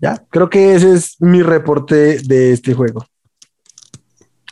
[0.00, 3.06] Ya, creo que ese es mi reporte de este juego.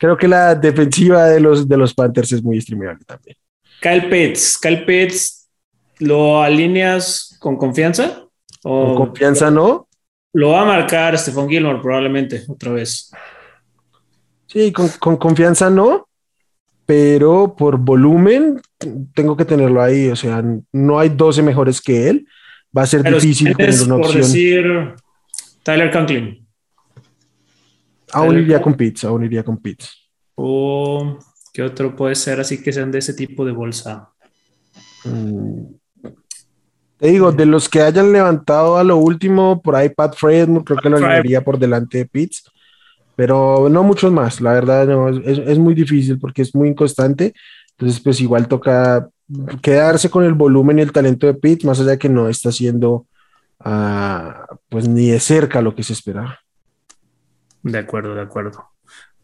[0.04, 3.38] Creo que la defensiva de los, de los Panthers es muy streamable también.
[3.80, 5.48] Kyle Pitts, Kyle Pitts,
[5.98, 8.22] ¿lo alineas con confianza?
[8.62, 9.88] ¿Con confianza no?
[10.34, 13.12] Lo va a marcar Stephon Gilmore probablemente otra vez.
[14.46, 16.06] Sí, con, confianza no,
[16.84, 18.60] pero por volumen
[19.14, 20.10] tengo que tenerlo ahí.
[20.10, 22.28] O sea, no hay 12 mejores que él.
[22.76, 24.66] Va a ser difícil tener una por decir
[25.62, 26.43] Tyler Conklin.
[28.14, 29.88] Aún iría con pizza, aún iría con pizza.
[30.34, 31.18] ¿O
[31.52, 34.10] qué otro puede ser así que sean de ese tipo de bolsa?
[35.04, 35.74] Mm.
[36.98, 40.78] Te digo, de los que hayan levantado a lo último, por ahí Pat Fred, creo
[40.78, 42.50] que lo haría por delante de Pitts,
[43.16, 47.34] pero no muchos más, la verdad no, es, es, muy difícil porque es muy inconstante
[47.72, 49.08] Entonces, pues igual toca
[49.60, 52.50] quedarse con el volumen y el talento de Pitt, más allá de que no está
[52.50, 53.06] haciendo
[53.64, 56.38] uh, pues ni de cerca lo que se esperaba.
[57.64, 58.70] De acuerdo, de acuerdo.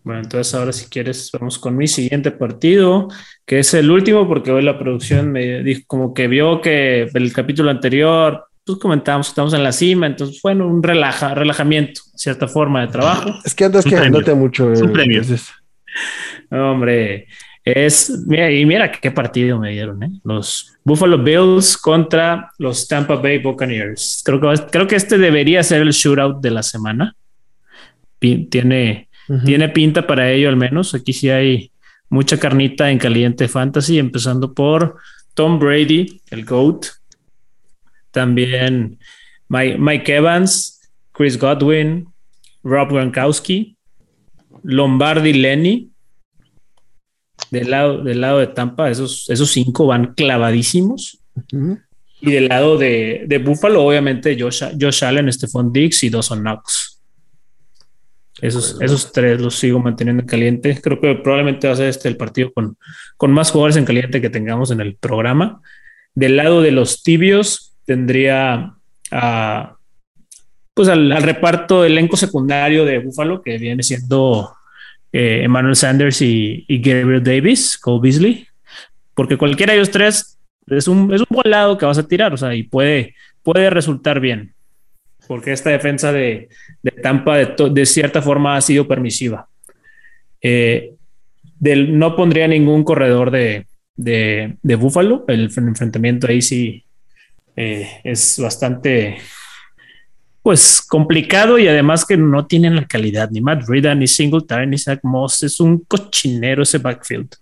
[0.02, 3.08] Bueno, entonces ahora si quieres vamos con mi siguiente partido,
[3.46, 7.32] que es el último, porque hoy la producción me dijo como que vio que el
[7.34, 12.48] capítulo anterior, pues comentábamos que estamos en la cima, entonces fue un relaja, relajamiento, cierta
[12.48, 13.30] forma de trabajo.
[13.44, 14.72] Es que andas quejándote mucho.
[14.72, 15.22] Es un premio.
[16.50, 17.26] Hombre,
[17.62, 20.10] es, mira, y mira qué partido me dieron, ¿eh?
[20.24, 24.22] Los Buffalo Bills contra los Tampa Bay Buccaneers.
[24.24, 27.14] Creo que, creo que este debería ser el shootout de la semana.
[28.20, 29.08] Tiene,
[29.44, 30.94] tiene pinta para ello al menos.
[30.94, 31.72] Aquí sí hay
[32.08, 34.96] mucha carnita en caliente fantasy, empezando por
[35.34, 36.86] Tom Brady, el GOAT.
[38.10, 38.98] También
[39.48, 40.80] Mike, Mike Evans,
[41.12, 42.08] Chris Godwin,
[42.62, 43.76] Rob Gronkowski,
[44.62, 45.90] Lombardi Lenny,
[47.50, 51.18] del lado, del lado de Tampa, esos, esos cinco van clavadísimos.
[52.20, 56.99] Y del lado de, de Buffalo, obviamente, Josh, Josh Allen, Stephon Diggs y Dawson Knox.
[58.42, 60.80] Esos, esos tres los sigo manteniendo en caliente.
[60.80, 62.76] Creo que probablemente va a ser este el partido con,
[63.16, 65.60] con más jugadores en caliente que tengamos en el programa.
[66.14, 68.74] Del lado de los tibios, tendría
[69.10, 69.76] a,
[70.74, 74.54] pues al, al reparto elenco secundario de Buffalo, que viene siendo
[75.12, 78.46] eh, Emmanuel Sanders y, Gabriel Davis, Cole Beasley,
[79.14, 80.38] porque cualquiera de ellos tres
[80.68, 83.70] es un, es un buen lado que vas a tirar, o sea, y puede, puede
[83.70, 84.54] resultar bien,
[85.30, 86.48] porque esta defensa de,
[86.82, 89.48] de Tampa de, cierta forma ha sido permisiva.
[90.42, 90.94] Eh,
[91.56, 93.64] del, no pondría ningún corredor de,
[93.94, 96.84] de, de Buffalo, el enfrentamiento ahí sí
[97.54, 99.18] eh, es bastante
[100.42, 104.78] pues complicado y además que no tienen la calidad, ni Matt Rida, ni Singletary, ni
[104.78, 107.36] Zach Moss, es un cochinero ese backfield.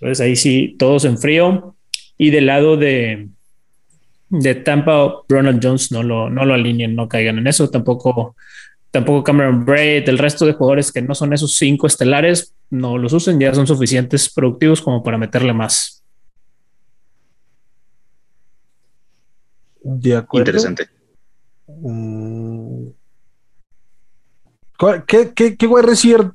[0.00, 1.76] Entonces ahí sí, todos en frío.
[2.18, 3.28] Y del lado de,
[4.32, 8.34] de Tampa, Ronald Jones no lo, no lo alineen, no caigan en eso, tampoco,
[8.90, 13.12] tampoco Cameron Braid, el resto de jugadores que no son esos cinco estelares, no los
[13.12, 16.02] usen, ya son suficientes productivos como para meterle más.
[19.82, 20.50] De acuerdo.
[20.50, 20.88] Interesante.
[21.66, 22.86] Mm.
[25.06, 26.30] ¿Qué, qué, qué wide receiver?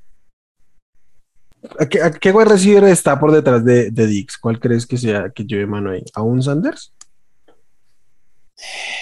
[1.90, 4.38] ¿Qué, qué receiver está por detrás de, de, Dix?
[4.38, 6.04] ¿Cuál crees que sea que lleve mano ahí?
[6.14, 6.94] ¿A un Sanders?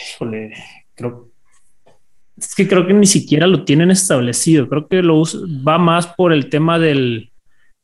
[0.09, 0.53] Híjole,
[0.95, 1.29] creo.
[2.37, 4.67] Es que creo que ni siquiera lo tienen establecido.
[4.67, 5.23] Creo que lo
[5.65, 7.31] va más por el tema del,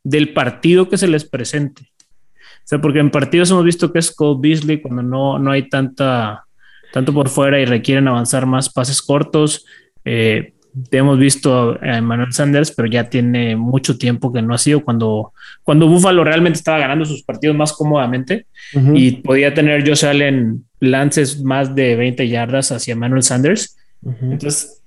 [0.03, 1.83] del partido que se les presente.
[1.83, 5.69] O sea, porque en partidos hemos visto que es Cole Beasley cuando no, no hay
[5.69, 6.45] tanta
[6.91, 9.65] tanto por fuera y requieren avanzar más pases cortos.
[10.03, 10.53] Eh,
[10.91, 15.33] hemos visto a Emmanuel Sanders, pero ya tiene mucho tiempo que no ha sido cuando,
[15.63, 18.45] cuando Buffalo realmente estaba ganando sus partidos más cómodamente
[18.93, 23.77] y podía tener Josh Allen lances más de 20 yardas hacia Emmanuel Sanders.
[24.03, 24.81] Entonces,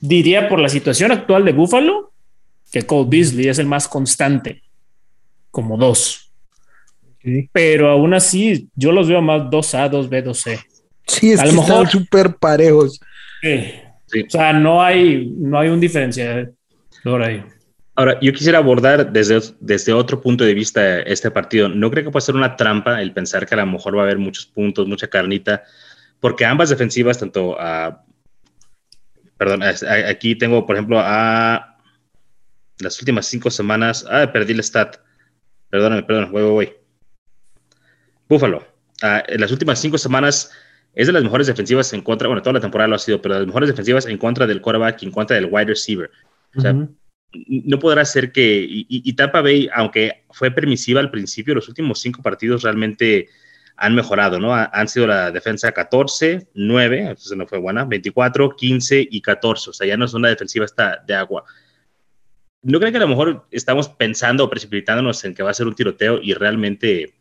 [0.00, 2.12] diría por la situación actual de Buffalo
[2.72, 4.62] que Cole Beasley es el más constante,
[5.50, 6.30] como dos.
[7.52, 10.60] Pero aún así, yo los veo más 2A, 2B, 2C.
[11.06, 13.00] Sí, es a lo mejor súper parejos.
[13.42, 13.72] Sí.
[14.26, 16.54] O sea, no hay, no hay un diferencial
[17.16, 17.42] ahí.
[17.94, 21.68] Ahora, yo quisiera abordar desde, desde otro punto de vista este partido.
[21.68, 24.04] No creo que pueda ser una trampa el pensar que a lo mejor va a
[24.04, 25.64] haber muchos puntos, mucha carnita,
[26.20, 28.04] porque ambas defensivas, tanto a.
[29.36, 31.76] Perdón, aquí tengo, por ejemplo, a
[32.78, 34.04] las últimas cinco semanas.
[34.08, 34.96] Ah, perdí el stat.
[35.70, 36.72] Perdóname, perdón, voy, voy, voy.
[38.28, 38.66] Búfalo.
[39.02, 40.50] en las últimas cinco semanas
[40.98, 43.34] es de las mejores defensivas en contra, bueno, toda la temporada lo ha sido, pero
[43.34, 46.10] de las mejores defensivas en contra del quarterback y en contra del wide receiver.
[46.56, 51.54] O sea, no podrá ser que, y, y, Tampa Bay, aunque fue permisiva al principio,
[51.54, 53.28] los últimos cinco partidos realmente
[53.76, 54.52] han mejorado, ¿no?
[54.52, 59.72] Han sido la defensa 14, 9, entonces no fue buena, 24, 15 y 14, o
[59.72, 61.44] sea, ya no es una defensiva esta de agua.
[62.62, 65.68] ¿No creen que a lo mejor estamos pensando o precipitándonos en que va a ser
[65.68, 67.14] un tiroteo y realmente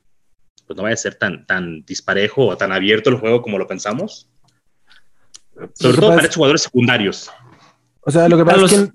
[0.68, 3.68] pues no vaya a ser tan, tan disparejo o tan abierto el juego como lo
[3.68, 4.30] pensamos.
[5.74, 7.32] Sobre todo para estos jugadores secundarios.
[8.01, 8.91] O sea, lo que pasa es que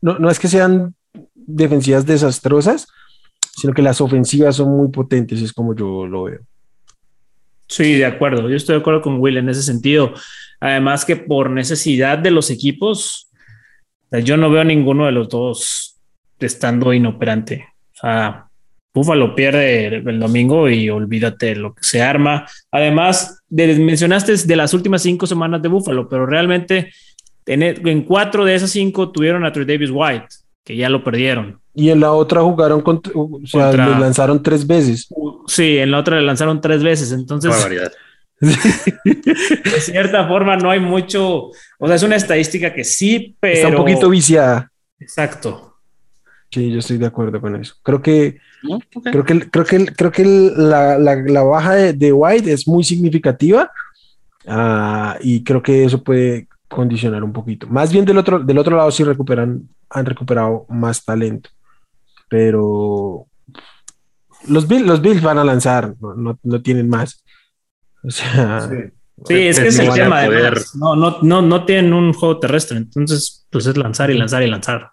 [0.00, 0.94] no, no, es que sean
[1.34, 2.86] defensivas desastrosas,
[3.54, 6.40] sino que las ofensivas son muy potentes, es como yo lo veo.
[7.68, 8.48] Sí, de acuerdo.
[8.48, 10.14] Yo estoy de acuerdo con Will en ese sentido.
[10.60, 13.30] Además que por necesidad de los equipos,
[14.10, 16.00] yo no veo a ninguno de los dos
[16.38, 17.66] estando inoperante.
[17.92, 18.45] O sea,
[18.96, 22.46] Búfalo pierde el domingo y olvídate lo que se arma.
[22.70, 26.94] Además, mencionaste de las últimas cinco semanas de Búfalo, pero realmente
[27.44, 30.26] en, cuatro de esas cinco tuvieron a Trey Davis White.
[30.64, 31.60] que ya lo perdieron.
[31.74, 35.08] Y en la otra jugaron contra, o sea, Contra- le lanzaron tres veces.
[35.46, 37.52] Sí, en la otra le lanzaron tres veces, entonces
[38.40, 43.54] de cierta forma no hay mucho, o sea, es una estadística que sí, pero...
[43.56, 44.70] Está un poquito viciada.
[44.98, 45.75] Exacto.
[46.50, 47.74] Sí, yo estoy de acuerdo con eso.
[47.82, 48.76] Creo que, ¿No?
[48.94, 49.08] Ok.
[49.10, 50.24] creo que, creo que, creo que
[50.56, 53.70] la, la- la baja de, de White es muy significativa
[54.46, 57.66] ah, y creo que eso puede condicionar un poquito.
[57.68, 61.50] Más bien del otro, del otro lado sí recuperan, han recuperado más talento,
[62.28, 63.26] pero
[64.48, 67.24] los Bills, los Bills van a lanzar, no, no, no tienen más.
[68.02, 68.68] O sea,
[69.24, 70.18] Sí, es que es Sí, el van a tema.
[70.20, 70.76] además.
[70.76, 74.46] No, no, no, no tienen un juego terrestre, entonces pues es lanzar y lanzar y
[74.50, 74.90] lanzar.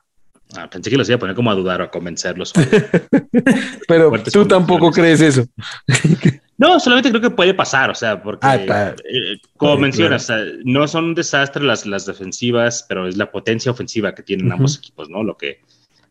[0.55, 2.53] Ah, pensé que los iba a poner como a dudar o a convencerlos.
[3.87, 5.45] pero tú tampoco crees eso.
[6.55, 10.45] No, solamente creo que puede pasar, o sea, porque, Ah, eh, como mencionas, o sea,
[10.63, 14.77] no son un desastre las, las defensivas, pero es la potencia ofensiva que tienen ambos
[14.77, 15.23] equipos, ¿no?
[15.23, 15.61] Lo que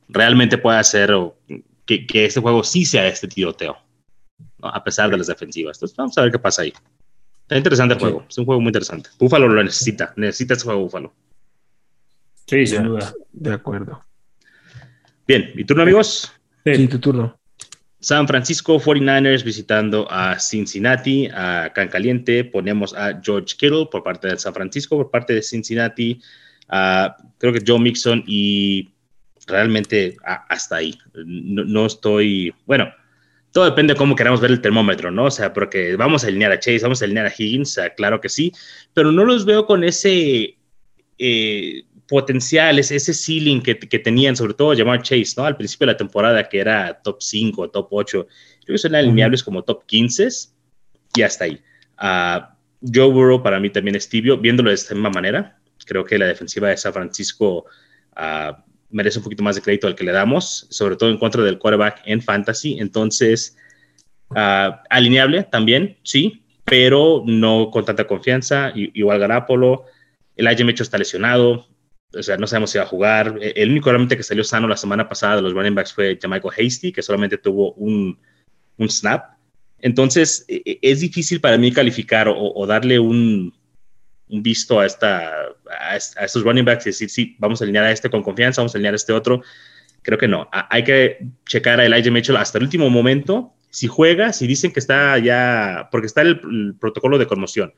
[0.09, 1.38] realmente puede hacer o
[1.86, 3.78] que, que este juego sí sea este tiroteo,
[4.59, 4.68] ¿no?
[4.68, 5.76] a pesar de las defensivas.
[5.76, 6.72] Entonces, vamos a ver qué pasa ahí.
[7.43, 8.05] Está interesante el Sí.
[8.07, 9.11] juego, es un juego muy interesante.
[9.20, 11.14] Búfalo lo necesita, necesita ese juego Búfalo.
[12.49, 13.14] Sí, sin duda.
[13.32, 14.05] De acuerdo.
[15.27, 16.33] Bien, ¿y turno, amigos?
[16.64, 17.39] Sí, tu turno.
[18.01, 22.43] San Francisco 49ers visitando a Cincinnati, a Can Caliente.
[22.45, 26.20] Ponemos a George Kittle por parte de San Francisco, por parte de Cincinnati.
[26.68, 28.91] a, creo que Joe Mixon y
[29.47, 30.99] realmente a- hasta ahí.
[31.14, 32.89] No, no estoy, bueno,
[33.53, 35.25] todo depende de cómo queramos ver el termómetro, ¿no?
[35.27, 38.29] O sea, porque vamos a alinear a Chase, vamos a alinear a Higgins, claro que
[38.31, 38.53] sí,
[38.95, 40.57] pero no los veo con ese
[41.18, 41.83] eh,
[42.13, 45.47] potencial, ese, ceiling que, que tenían, sobre todo llamar Chase, ¿no?
[45.47, 48.27] Al principio de la temporada, que era top 5, top 8,
[48.67, 50.29] creo que son alineables como top 15
[51.15, 51.59] y hasta ahí.
[51.97, 55.59] Ah, Joe Burrow para mí también es tibio, viéndolo de esta misma manera.
[55.87, 57.65] Creo que la defensiva de San Francisco
[58.15, 61.43] ah, merece un poquito más de crédito al que le damos, sobre todo en contra
[61.43, 62.79] del quarterback en fantasy.
[62.79, 63.57] Entonces,
[64.37, 68.71] ah, alineable también, sí, pero no con tanta confianza.
[68.75, 69.87] I- igual Garapolo,
[70.37, 71.73] el AJ Mecho está lesionado,
[72.15, 73.39] o sea, no sabemos si va a jugar.
[73.41, 76.19] E- El único realmente que salió sano la semana pasada de los running backs fue
[76.21, 78.19] Jamichael Hasty, que solamente tuvo un,
[78.79, 79.37] un snap.
[79.81, 83.53] Entonces, e- e- es difícil para mí calificar o, o darle un,
[84.29, 85.31] un visto a, esta,
[85.71, 88.61] a, a estos running backs y decir, sí, vamos a alinear a este con confianza,
[88.61, 89.43] vamos a alinear a este otro.
[90.03, 90.49] Creo que no.
[90.53, 93.55] A- hay que checar a Elijah Mitchell hasta el último momento.
[93.71, 97.73] Si juega, si dicen que está ya, porque está el, el protocolo de conmoción.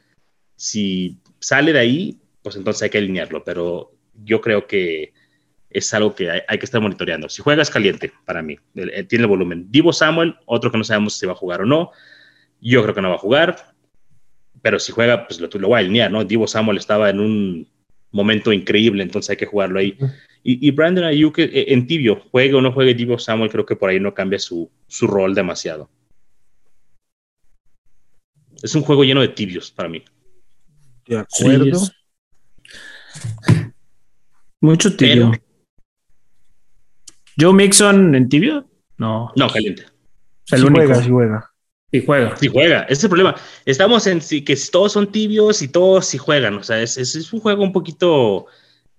[0.57, 3.45] Si sale de ahí, pues entonces hay que alinearlo.
[3.45, 3.93] Pero
[4.24, 5.12] yo creo que
[5.70, 7.28] es algo que hay, hay que estar monitoreando.
[7.28, 9.66] Si juega es caliente para mí, el- el- tiene el volumen.
[9.70, 11.90] Divo Samuel, otro que no sabemos si va a jugar o no.
[12.60, 13.74] Yo creo que no va a jugar,
[14.62, 16.24] pero si juega, pues lo, lo voy a alinear, ¿no?
[16.24, 17.68] Divo Samuel estaba en un
[18.12, 19.98] momento increíble, entonces hay que jugarlo ahí.
[20.44, 23.76] Y, y Brandon Ayuk eh, en tibio, juegue o no juegue Divo Samuel, creo que
[23.76, 25.90] por ahí no cambia su, su rol demasiado.
[28.62, 30.02] Es un juego lleno de tibios para mí.
[31.06, 31.78] De acuerdo.
[31.78, 31.90] Sí,
[34.64, 35.30] Mucho tibio.
[37.38, 38.64] Joe Mixon en tibio?
[38.96, 39.30] No.
[39.36, 39.84] No, caliente.
[40.46, 40.76] Sí único.
[40.76, 41.50] juega, sí juega.
[41.92, 42.36] Y juega.
[42.38, 43.36] Si juega, ese es el problema.
[43.66, 46.54] Estamos en sí, que todos son tibios y todos sí juegan.
[46.54, 48.46] O sea, es, es, es un juego un poquito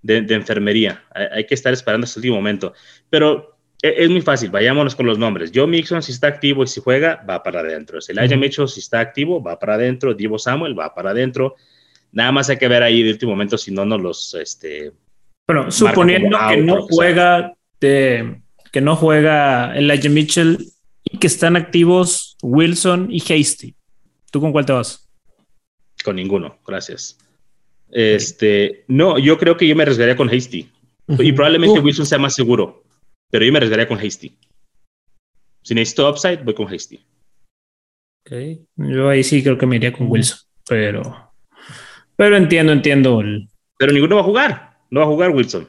[0.03, 1.03] de, de enfermería.
[1.09, 2.73] Hay, hay que estar esperando hasta el último momento.
[3.09, 4.51] Pero e- es, muy fácil.
[4.51, 5.51] Vayámonos con los nombres.
[5.51, 7.97] Joe Mixon, si está activo y si juega, va para adentro.
[8.07, 10.13] Elijah Mitchell, si está activo, va para adentro.
[10.13, 11.55] Divo Samuel, va para adentro.
[12.11, 14.35] Nada más hay que ver ahí de último momento si no nos los.
[14.35, 14.93] Este,
[15.47, 18.41] Bueno, suponiendo que out, no juega de,
[18.71, 20.65] que no juega Elijah Mitchell
[21.03, 23.75] y que están activos Wilson y Hasty.
[24.31, 25.05] ¿Tú con cuál te vas?
[26.05, 26.59] con ninguno.
[26.65, 27.17] Gracias.
[27.91, 30.69] Este, no, yo creo que yo me arriesgaría con Hasty.
[31.07, 32.83] Y probablemente Uh, Wilson sea más seguro,
[33.29, 34.35] pero yo me arriesgaría con Hasty.
[35.61, 36.99] Si necesito upside, voy con Hasty.
[38.75, 41.31] Yo ahí sí creo que me iría con Wilson, pero,
[42.15, 43.21] pero entiendo, entiendo.
[43.21, 44.74] El, Pero ninguno va a jugar.
[44.95, 45.67] No va a jugar Wilson.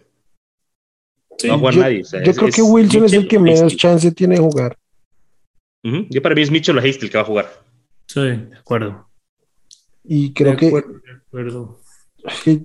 [1.43, 2.03] No va a jugar yo, nadie.
[2.03, 4.79] O sea, yo es- creo que Wilson es el que menos chance tiene de jugar.
[5.83, 7.47] Yo para mí es Mitchell o Hasty el que va a jugar.
[8.07, 9.09] sí, de acuerdo.
[10.05, 10.79] Y creo De que, de
[11.27, 11.81] acuerdo.
[12.45, 12.61] que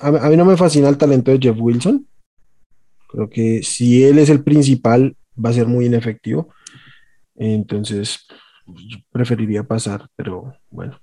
[0.00, 2.06] a, a mí no me fascina el talento de Jeff Wilson.
[3.08, 6.52] Creo que si él es el principal, va a ser muy inefectivo.
[7.36, 8.26] Entonces,
[8.66, 11.00] yo preferiría pasar, pero bueno.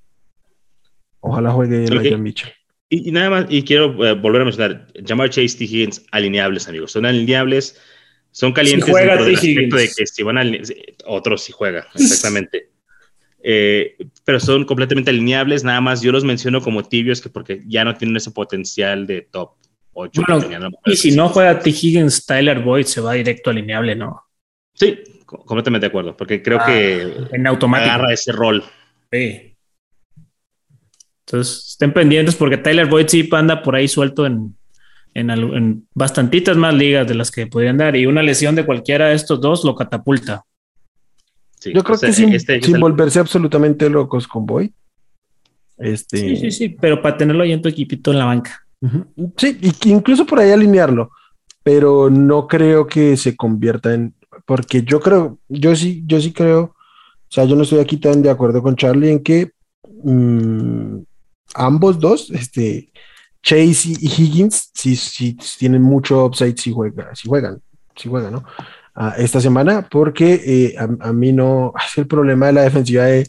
[1.20, 1.92] Ojalá juegue Ok.
[1.92, 2.52] Elijah Mitchell.
[2.90, 5.64] Y, y nada más, y quiero eh, volver a mencionar, Jamar Chase, T.
[5.66, 6.92] Higgins, alineables, amigos.
[6.92, 7.80] Son alineables,
[8.32, 10.44] son calientes Si juega dentro del aspecto de que si van a
[11.06, 12.70] otros sí juega, exactamente.
[13.42, 17.86] Eh, pero son completamente alineables, nada más yo los menciono como tibios que porque ya
[17.86, 19.52] no tienen ese potencial de top
[19.94, 20.24] 8.
[20.28, 21.70] Bueno, y si no juega T.
[21.70, 24.24] Higgins, Tyler Boyd se va directo alineable, ¿no?
[24.74, 27.90] Sí, completamente de acuerdo, porque creo Ah, que En automático.
[27.90, 28.62] agarra ese rol.
[29.10, 29.49] Sí.
[31.32, 34.56] Entonces, estén pendientes porque Tyler Boyd sí anda por ahí suelto en,
[35.14, 39.10] en, en bastantitas más ligas de las que podrían dar y una lesión de cualquiera
[39.10, 40.44] de estos dos lo catapulta.
[41.60, 44.74] Sí, Yo creo que sin, este- sin volverse absolutamente locos con Boy.
[45.78, 48.66] Este, Sí, sí, sí, pero para tenerlo ahí en tu equipito en la banca.
[48.82, 49.06] Ujú.
[49.38, 51.12] Sí, y que incluso por ahí alinearlo,
[51.62, 54.16] pero no creo que se convierta en,
[54.48, 58.22] porque yo creo, yo sí, yo sí creo, o sea, yo no estoy aquí tan
[58.24, 59.52] de acuerdo con Charlie en que
[60.04, 60.98] mm,
[61.56, 62.90] ambos dos, este,
[63.42, 67.62] Chase y, Higgins, sí, sí tienen mucho upside si juega, si juegan,
[67.96, 68.44] si juegan, ¿no?
[68.96, 73.28] Ah, esta semana, porque eh, a, mí no, el problema de la defensiva de,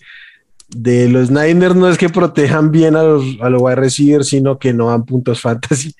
[0.68, 4.58] de los Niners no es que protejan bien a los, a los wide receivers, sino
[4.58, 5.94] que no dan puntos fantasy.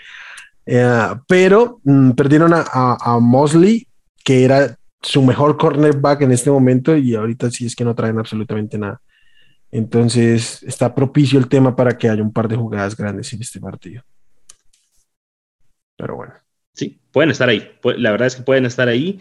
[0.66, 3.87] Eh, pero mm, perdieron a, a- a Mosley,
[4.25, 8.18] que era su mejor cornerback en este momento, y ahorita sí es que no traen
[8.18, 9.01] absolutamente nada.
[9.73, 13.61] Entonces está propicio el tema para que haya un par de jugadas grandes en este
[13.61, 14.03] partido.
[15.97, 16.35] Pero bueno.
[16.75, 17.71] Sí, pueden estar ahí.
[17.97, 19.21] La verdad es que pueden estar ahí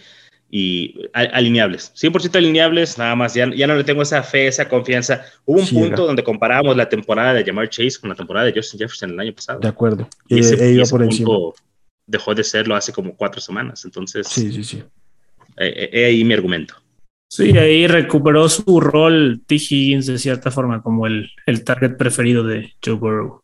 [0.50, 1.92] y alineables.
[1.96, 3.34] 100% alineables, nada más.
[3.34, 5.24] Ya, ya no le tengo esa fe, esa confianza.
[5.46, 6.04] Hubo un Sí, punto era.
[6.08, 9.34] donde comparábamos la temporada de Jamar Chase con la temporada de Justin Jefferson el año
[9.34, 9.60] pasado.
[9.60, 10.08] De acuerdo.
[10.28, 10.56] Y ese,
[10.90, 11.28] por encima.
[11.28, 11.56] punto
[12.08, 13.86] dejó de serlo hace como cuatro semanas.
[13.86, 14.84] Entonces, Sí, sí, sí.
[15.58, 16.76] eh, eh, ahí mi argumento.
[17.32, 19.56] Sí, ahí recuperó su rol T.
[19.56, 23.42] Higgins de cierta forma como el, el target preferido de Joe Burrow.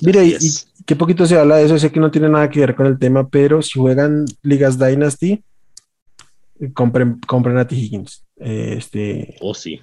[0.00, 0.68] Y, Yes.
[0.78, 2.86] y qué poquito se habla de eso, sé que no tiene nada que ver con
[2.86, 5.42] el tema, pero si juegan Ligas Dynasty,
[6.60, 7.74] eh, compren, compren a T.
[7.74, 8.24] Higgins.
[8.36, 9.80] Eh, Este, Oh, sí.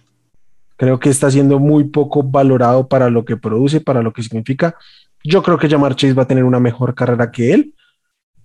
[0.78, 4.76] creo que está siendo muy poco valorado para lo que produce, para lo que significa.
[5.24, 7.76] Yo creo que Jamar Chase va a tener una mejor carrera que él,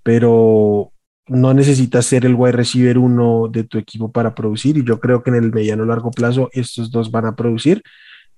[0.02, 0.92] pero
[1.28, 4.76] no necesitas ser el wide receiver uno de tu equipo para producir.
[4.78, 7.82] Y yo creo que en el mediano largo plazo estos dos van a producir.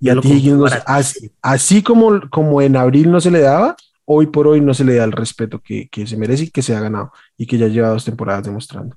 [0.01, 0.29] Y a lo T.
[0.29, 4.47] Higgins, compré nos- así, así como, como en abril no se le daba, hoy por
[4.47, 6.81] hoy no se le da el respeto que, que se merece y que se ha
[6.81, 8.97] ganado y que ya lleva dos temporadas demostrando.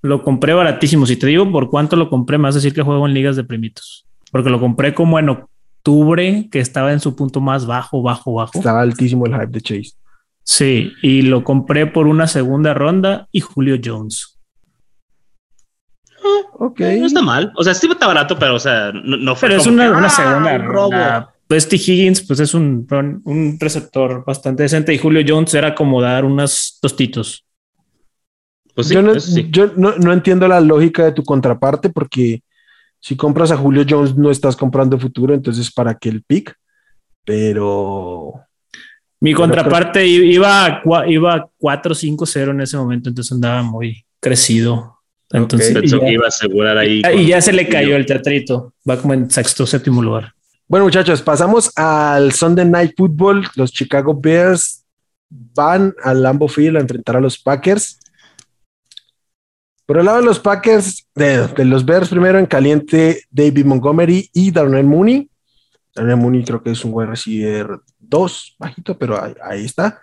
[0.00, 1.06] Lo compré baratísimo.
[1.06, 3.34] Si te digo por cuánto lo compré, me vas a decir que juego en ligas
[3.34, 4.06] de primitos.
[4.30, 8.52] Porque lo compré como en octubre, que estaba en su punto más bajo, bajo, bajo.
[8.58, 9.92] Estaba altísimo el hype de Chase.
[10.50, 14.38] Sí, y lo compré por una segunda ronda y Julio Jones.
[16.54, 16.80] Ok.
[16.80, 17.52] No está mal.
[17.54, 19.90] O sea, sí está barato, pero, o sea, no, no fue Pero es una, que,
[19.90, 20.90] una ¡ah, segunda un robo!
[20.90, 21.34] ronda.
[21.46, 21.76] Pues T.
[21.76, 22.86] Higgins, pues es un,
[23.24, 27.44] un receptor bastante decente y Julio Jones era como dar unas tostitos.
[28.74, 29.48] Pues sí, yo no, sí.
[29.50, 32.42] yo no- no entiendo la lógica de tu contraparte porque
[33.00, 36.54] si compras a Julio Jones no estás comprando futuro, entonces ¿para qué el pick?
[37.24, 38.32] Pero
[39.20, 44.98] Mi contraparte iba a, iba a 4-5-0 en ese momento, entonces andaba muy crecido.
[45.30, 47.02] Entonces, y, Pensó que ya, iba a asegurar ahí.
[47.16, 48.74] y ya se le cayó el teatrito.
[48.88, 50.32] Va como en sexto, séptimo lugar.
[50.68, 53.46] bueno muchachos, pasamos al Sunday Night Football.
[53.56, 54.84] Los Chicago Bears
[55.28, 57.98] van al Lambeau Field a enfrentar a los Packers.
[59.84, 64.30] Por el lado de los Packers, de, de los Bears primero en caliente, David Montgomery
[64.32, 65.28] y Darnell Mooney.
[65.94, 70.00] Darnell Mooney creo que es un buen receiver 2, bajito, pero ahí, ahí está.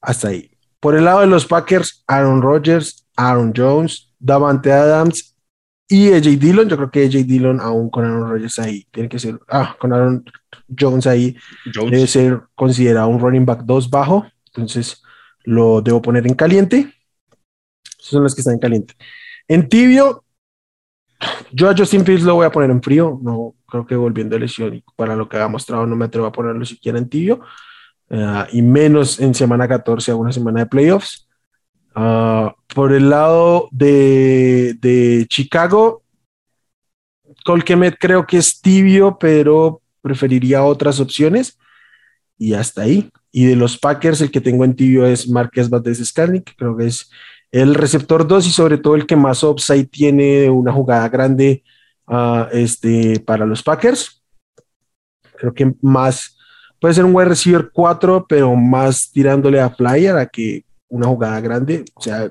[0.00, 0.50] Hasta ahí.
[0.80, 5.34] Por el lado de los Packers, Aaron Rodgers, Aaron Jones, Davante Adams
[5.88, 6.68] y AJ Dillon.
[6.68, 9.92] Yo creo que AJ Dillon, aún con Aaron Rodgers ahí, tiene que ser, ah, con
[9.92, 10.24] Aaron
[10.78, 11.36] Jones ahí,
[11.74, 11.90] Jones.
[11.90, 14.26] debe ser considerado un running back 2 bajo.
[14.46, 15.02] Entonces
[15.44, 16.92] lo debo poner en caliente.
[17.98, 18.94] Esos son los que están en caliente.
[19.48, 20.24] En tibio,
[21.52, 23.18] yo a Justin Fields lo voy a poner en frío.
[23.22, 26.26] No creo que volviendo de lesión y para lo que ha mostrado, no me atrevo
[26.26, 27.40] a ponerlo siquiera en tibio.
[28.08, 31.28] Ah, y menos en semana 14 a una semana de playoffs.
[31.92, 36.04] Ah, por el lado de, de Chicago,
[37.44, 41.58] Colquemet creo que es tibio, pero preferiría otras opciones.
[42.38, 43.10] Y hasta ahí.
[43.32, 46.54] Y de los Packers, el que tengo en tibio es Marquez Valdez Skalnik.
[46.56, 47.10] Creo que es
[47.50, 51.64] el receptor 2 y sobre todo el que más upside tiene una jugada grande
[52.06, 54.22] ah, este, para los Packers.
[55.36, 56.36] Creo que más
[56.80, 61.40] puede ser un wide receiver 4, pero más tirándole a flyer a que una jugada
[61.40, 61.84] grande.
[61.94, 62.30] O sea,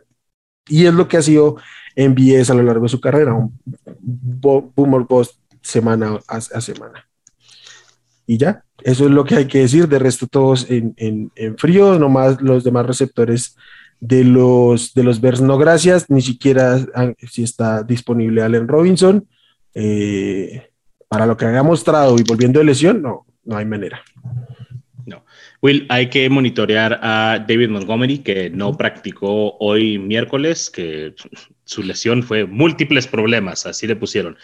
[0.68, 1.58] y es lo que ha sido
[1.96, 3.58] MVS a lo largo de su carrera, un
[4.00, 7.08] bo- boomer bust semana a, a semana.
[8.26, 9.88] Y ya, eso es lo que hay que decir.
[9.88, 13.58] De resto, todos en, en, en frío, nomás los demás receptores
[14.00, 19.28] de los, de los Bears, no gracias, ni siquiera ah, si está disponible Allen Robinson.
[19.74, 20.70] Eh,
[21.08, 24.04] para lo que haya mostrado y volviendo de lesión, no, no hay manera.
[25.06, 25.26] No.
[25.62, 31.14] Will, hay que monitorear a David Montgomery, que no practicó hoy miércoles, que
[31.66, 34.38] su lesión fue múltiples problemas, así le pusieron.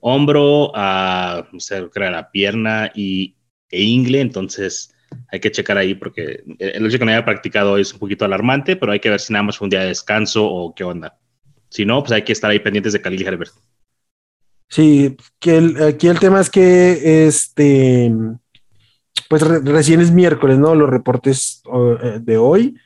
[0.00, 3.36] Hombro, a, sé, creo la pierna y,
[3.70, 4.92] e ingle, entonces
[5.30, 8.24] hay que checar ahí porque el hecho que no haya practicado hoy es un poquito
[8.24, 10.84] alarmante, pero hay que ver si nada más fue un día de descanso o qué
[10.84, 11.18] onda.
[11.68, 13.52] Si no, pues hay que estar ahí pendientes de Khalil Herbert.
[14.68, 18.12] Sí, que aquí el tema es que este
[19.28, 20.74] pues recién es miércoles, ¿no?
[20.74, 21.62] Los reportes
[22.02, 22.76] eh, de hoy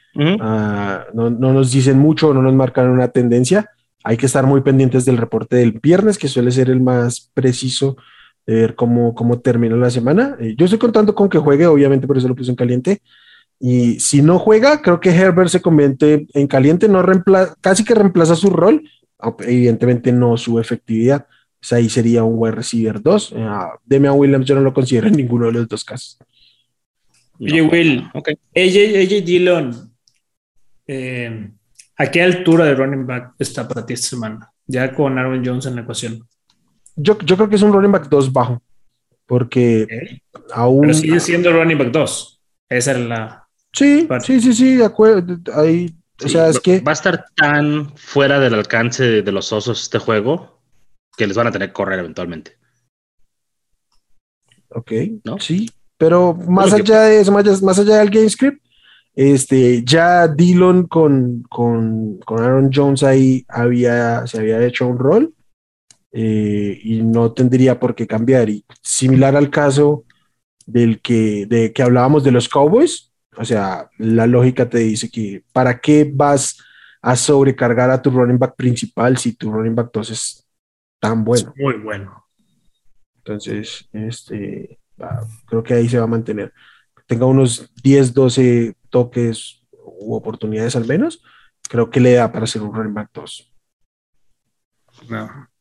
[0.40, 3.70] ah, no, nos dicen mucho, no nos marcan una tendencia.
[4.04, 7.96] Hay que estar muy pendientes del reporte del viernes, que suele ser el más preciso
[8.46, 10.36] de ver cómo, cómo termina la semana.
[10.40, 13.02] Eh, yo estoy contando con que juegue, obviamente por eso lo puse en caliente.
[13.58, 17.04] Y si no juega, creo que Herbert se convierte en caliente, no
[17.60, 18.82] casi que reemplaza su rol,
[19.40, 21.26] evidentemente no su efectividad.
[21.60, 23.32] Pues ahí sería un wide receiver 2.
[23.32, 23.36] Uh,
[23.84, 26.18] Demian Williams yo no lo considero en ninguno de los dos casos.
[27.38, 28.34] Oye, Will, okay.
[28.54, 29.92] AJ, Dillon,
[30.86, 31.50] eh,
[31.96, 34.52] ¿a qué altura de running back está para ti esta semana?
[34.66, 36.26] Ya con Aaron Jones en la ecuación.
[36.96, 38.62] Yo, yo creo que es un running back 2 bajo,
[39.26, 40.20] porque
[40.52, 40.82] aún...
[40.82, 42.40] Pero sigue siendo running back 2.
[42.68, 43.46] Esa es la...
[43.72, 45.38] Sí, sí, sí, sí, de acuerdo.
[45.54, 46.80] Ahí, o sea, es que...
[46.80, 50.59] Va a estar tan fuera del alcance de, de los osos este juego
[51.16, 52.58] que les van a tener que correr eventualmente.
[54.70, 54.92] Ok,
[55.24, 55.38] ¿no?
[55.38, 55.68] Sí,
[56.00, 58.64] pero más allá de eso, más, allá del game script,
[59.14, 65.34] este, ya Dillon con, con, Aaron Jones ahí había, se había hecho un rol
[66.12, 68.48] eh, y no tendría por qué cambiar.
[68.48, 70.04] Y similar al caso
[70.64, 75.42] del que, de que hablábamos de los Cowboys, o sea, la lógica te dice que
[75.52, 76.58] para qué vas
[77.02, 80.46] a sobrecargar a tu running back principal si tu running back 2 es
[81.00, 81.52] tan bueno.
[81.56, 82.26] muy bueno.
[83.16, 84.78] Entonces, este,
[85.46, 86.52] creo que ahí se va a mantener.
[87.06, 91.22] Tenga unos 10, 12 toques u oportunidades al menos,
[91.68, 93.52] creo que le da para ser un running back 2.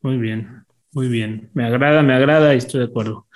[0.01, 1.49] muy bien, muy bien.
[1.53, 3.27] Me agrada, me agrada y estoy de acuerdo.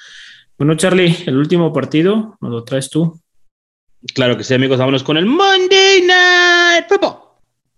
[0.58, 3.20] Bueno, Charlie, el último partido, ¿nos lo traes tú?
[4.14, 4.78] Claro que sí, amigos.
[4.78, 7.23] Vámonos con el Monday Night Football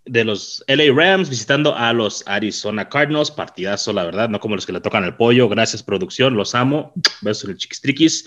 [0.06, 3.30] de los LA Rams visitando a los Arizona Cardinals.
[3.30, 5.48] Partidazo, la verdad, no como los que le tocan el pollo.
[5.48, 6.92] Gracias, producción, los amo.
[7.20, 8.24] Besos en el chiquistriquis.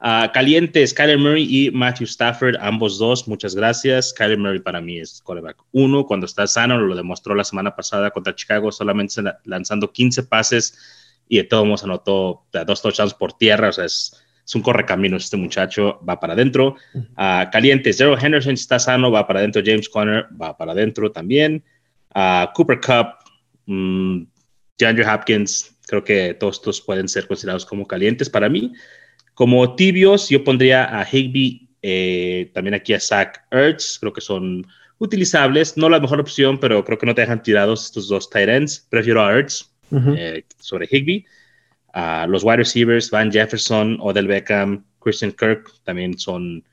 [0.00, 4.12] Uh, calientes, Kyler Murray y Matthew Stafford, ambos dos, muchas gracias.
[4.12, 6.04] Kyler Murray para mí es quarterback uno.
[6.04, 10.76] Cuando está sano, lo demostró la semana pasada contra Chicago, solamente lanzando 15 pases
[11.26, 13.70] y de todos modos anotó dos touchdowns por tierra.
[13.70, 16.76] O sea, es es un correcaminos este muchacho, va para adentro.
[16.94, 19.62] Uh, caliente, Zero Henderson está sano, va para adentro.
[19.64, 21.64] James Conner va para adentro también.
[22.14, 23.06] Uh, Cooper Cup,
[23.66, 24.26] um,
[24.78, 28.72] DeAndre Hopkins, creo que todos estos pueden ser considerados como calientes para mí.
[29.32, 34.66] Como tibios, yo pondría a Higby, eh, también aquí a Zach Ertz, creo que son
[34.98, 38.48] utilizables, no la mejor opción, pero creo que no te dejan tirados estos dos tight
[38.48, 38.86] ends.
[38.88, 39.70] Prefiero a Ertz
[40.16, 41.26] eh, sobre Higby
[42.28, 46.64] los wide receivers, Van Jefferson, Odell Beckham, Christian Kirk, también son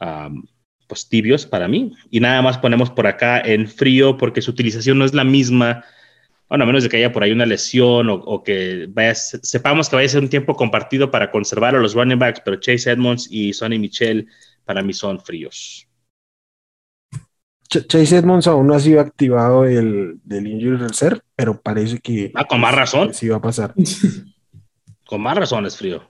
[0.00, 0.44] um,
[0.86, 1.94] pues, tibios para mí.
[2.10, 5.84] Y nada más ponemos por acá en frío porque su utilización no es la misma.
[6.48, 9.96] Bueno, a menos de que haya por ahí una lesión o, que vaya, sepamos que
[9.96, 13.28] vaya a ser un tiempo compartido para conservar a los running backs, pero Chase Edmonds
[13.30, 14.26] y Sonny Michel
[14.64, 15.86] para mí son fríos.
[17.68, 22.32] Chase Edmonds aún no ha sido activado el, del injury reserve, pero parece que.
[22.34, 23.14] Ah, con más razón.
[23.14, 23.72] Sí va a pasar.
[25.10, 26.04] Con más razones, frío.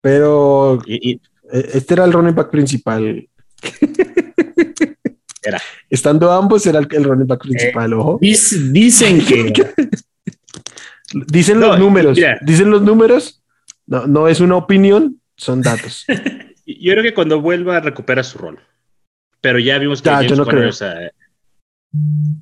[0.00, 1.18] Pero e,
[1.50, 3.28] este era el running back principal.
[5.42, 5.60] Era.
[5.90, 8.20] Estando ambos era el, running back principal, ojo.
[8.20, 9.52] dicen que.
[11.26, 12.16] dicen los números.
[12.42, 13.42] Dicen los números.
[13.86, 16.06] No, no es una opinión, son datos.
[16.66, 18.60] Yo creo que cuando vuelva recupera su rol.
[19.40, 20.70] Pero ya vimos que yo no creo.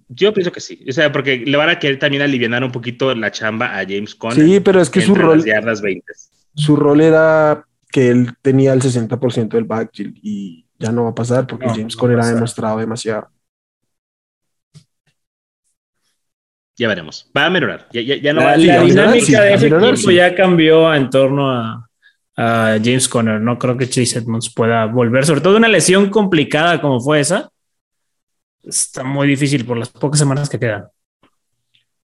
[0.09, 3.14] Yo pienso que sí, o sea, porque le van a querer también aliviar un poquito
[3.14, 4.44] la chamba a James Conner.
[4.44, 6.05] Sí, pero es que su rol, yardas 20.
[6.55, 11.14] su rol era que él tenía el 60% del backfield y ya no va a
[11.14, 13.28] pasar porque James Conner ha demostrado demasiado.
[16.78, 17.31] Ya veremos.
[17.35, 17.89] Va a mejorar.
[17.93, 21.89] Ya, no la, va a la dinámica de ese equipo ya cambió en torno a,
[22.36, 23.40] a, James Conner.
[23.40, 27.48] No creo que Chase Edmonds pueda volver, sobre todo una lesión complicada como fue esa
[28.66, 30.86] está muy difícil por las pocas semanas que quedan.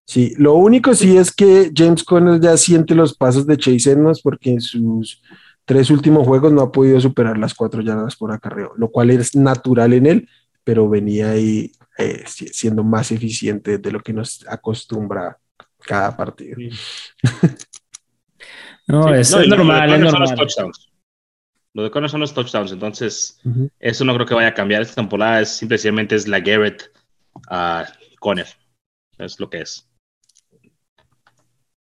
[0.04, 4.20] Sí, lo único sí es que James Conner ya siente los pasos de Chase Edmonds
[4.20, 5.22] porque en sus
[5.64, 9.36] tres últimos juegos no ha podido superar las cuatro yardas por acarreo, lo cual es
[9.36, 10.28] natural en él,
[10.64, 15.38] pero venía ahí eh, siendo más eficiente de lo que nos acostumbra
[15.78, 16.56] cada partido.
[18.86, 20.36] no, es, normal, es normal.
[21.74, 23.40] Lo de Conner son los touchdowns, entonces
[23.78, 24.82] eso no creo que vaya a cambiar.
[24.82, 26.92] Esta temporada es simplemente es la Garrett
[27.48, 27.86] a
[28.20, 28.46] Conner.
[29.18, 29.88] Es lo que es.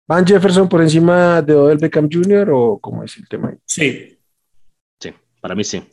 [0.07, 2.49] ¿Van Jefferson por encima de Odell Beckham Jr.
[2.51, 3.57] o cómo es el tema ahí?
[3.65, 4.18] Sí.
[4.99, 5.88] Sí, para mí sí.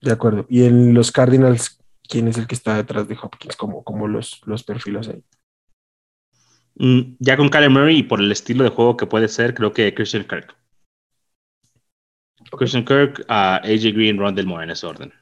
[0.00, 0.46] De acuerdo.
[0.48, 3.56] Y en los Cardinals, ¿quién es el que está detrás de Hopkins?
[3.56, 5.22] Como, como los, los perfiles ahí.
[6.74, 9.72] Mm, ya con Kyler Murray y por el estilo de juego que puede ser, creo
[9.72, 10.56] que Christian Kirk.
[12.50, 15.12] Christian Kirk, uh, AJ Green, Ron Moore en ese orden.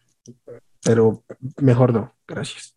[0.82, 1.22] Pero
[1.60, 2.74] mejor no, gracias.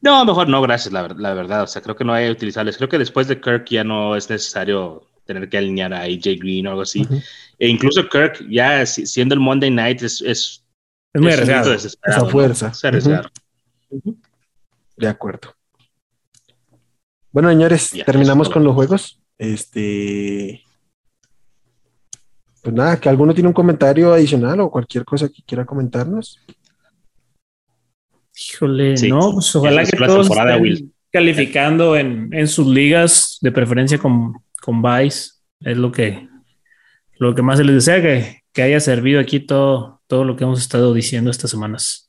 [0.00, 1.62] No, mejor no, gracias, la, verdad.
[1.62, 2.76] O sea, creo que no hay utilizarles.
[2.76, 6.66] Creo que después de Kirk ya no es necesario tener que alinear a AJ Green
[6.66, 7.06] o algo así.
[7.58, 10.64] E incluso Kirk, ya siendo el Monday Night, es, es,
[11.12, 11.72] es muy arriesgado.
[11.72, 12.72] Esa fuerza.
[14.96, 15.54] De acuerdo.
[17.30, 19.20] Bueno, señores, terminamos con los juegos.
[19.38, 20.64] Este.
[22.62, 26.40] Pues nada, que alguno tiene un comentario adicional o cualquier cosa que quiera comentarnos.
[28.34, 34.80] Híjole, no, pues ojalá que todos estén calificando en, sus ligas, de preferencia con, con
[34.80, 35.32] Vice.
[35.60, 36.28] Es lo que,
[37.18, 40.44] lo que más se les desea, que, que haya servido aquí todo, todo lo que
[40.44, 42.08] hemos estado diciendo estas semanas.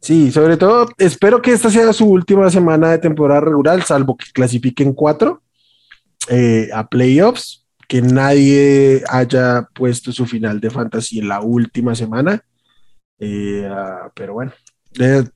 [0.00, 4.26] Sí, sobre todo espero que esta sea su última semana de temporada regular, salvo que
[4.32, 5.42] clasifiquen cuatro
[6.28, 12.42] eh, a playoffs, que nadie haya puesto su final de fantasy en la última semana.
[13.18, 14.52] Eh, ah, pero bueno,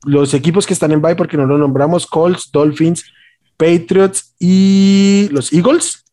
[0.05, 3.05] los equipos que están en bye, porque no lo nombramos, Colts, Dolphins,
[3.57, 6.05] Patriots y los Eagles.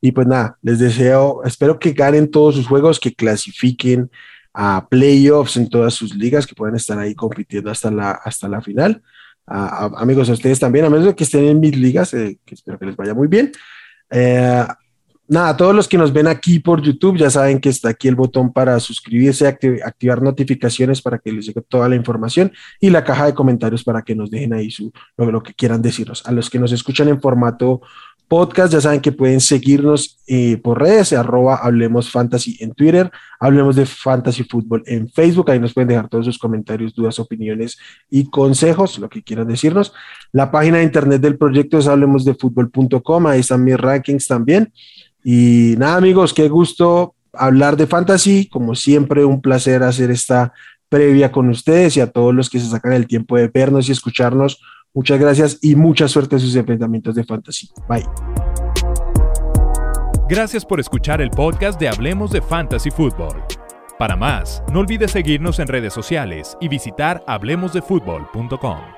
[0.00, 4.10] Y pues nada, les deseo, espero que ganen todos sus juegos, que clasifiquen
[4.54, 8.60] a playoffs en todas sus ligas, que puedan estar ahí compitiendo hasta la, hasta la
[8.60, 9.02] final.
[9.46, 12.86] amigos, a ustedes también, a menos que estén en mis ligas, eh, que espero que
[12.86, 13.52] les vaya muy bien.
[14.10, 14.64] Eh,
[15.28, 18.14] nada, todos los que nos ven aquí por YouTube ya saben que está aquí el
[18.14, 22.50] botón para suscribirse, activar notificaciones para que les llegue toda la información
[22.80, 26.26] y la caja de comentarios para que nos dejen ahí su, lo, que quieran decirnos.
[26.26, 27.82] A los que nos escuchan en formato
[28.26, 33.10] podcast, ya saben que pueden seguirnos eh, por redes, arroba Hablemos Fantasy en Twitter,
[33.40, 37.78] Hablemos de Fantasy Fútbol en Facebook, ahí nos pueden dejar todos sus comentarios, dudas, opiniones
[38.10, 39.92] y consejos, lo que quieran decirnos.
[40.32, 44.72] La página de internet del proyecto es hablemosdefutbol.com, ahí están mis rankings también.
[45.30, 48.48] Y nada, amigos, qué gusto hablar de fantasy.
[48.48, 50.54] Como siempre, un placer hacer esta
[50.88, 53.92] previa con ustedes y a todos los que se sacan el tiempo de vernos y
[53.92, 54.58] escucharnos.
[54.94, 57.68] Muchas gracias y mucha suerte en sus enfrentamientos de fantasy.
[57.86, 58.06] Bye.
[60.30, 63.42] Gracias por escuchar el podcast de Hablemos de Fantasy Football.
[63.98, 68.97] Para más, no olvides seguirnos en redes sociales y visitar hablemosdefutbol.com.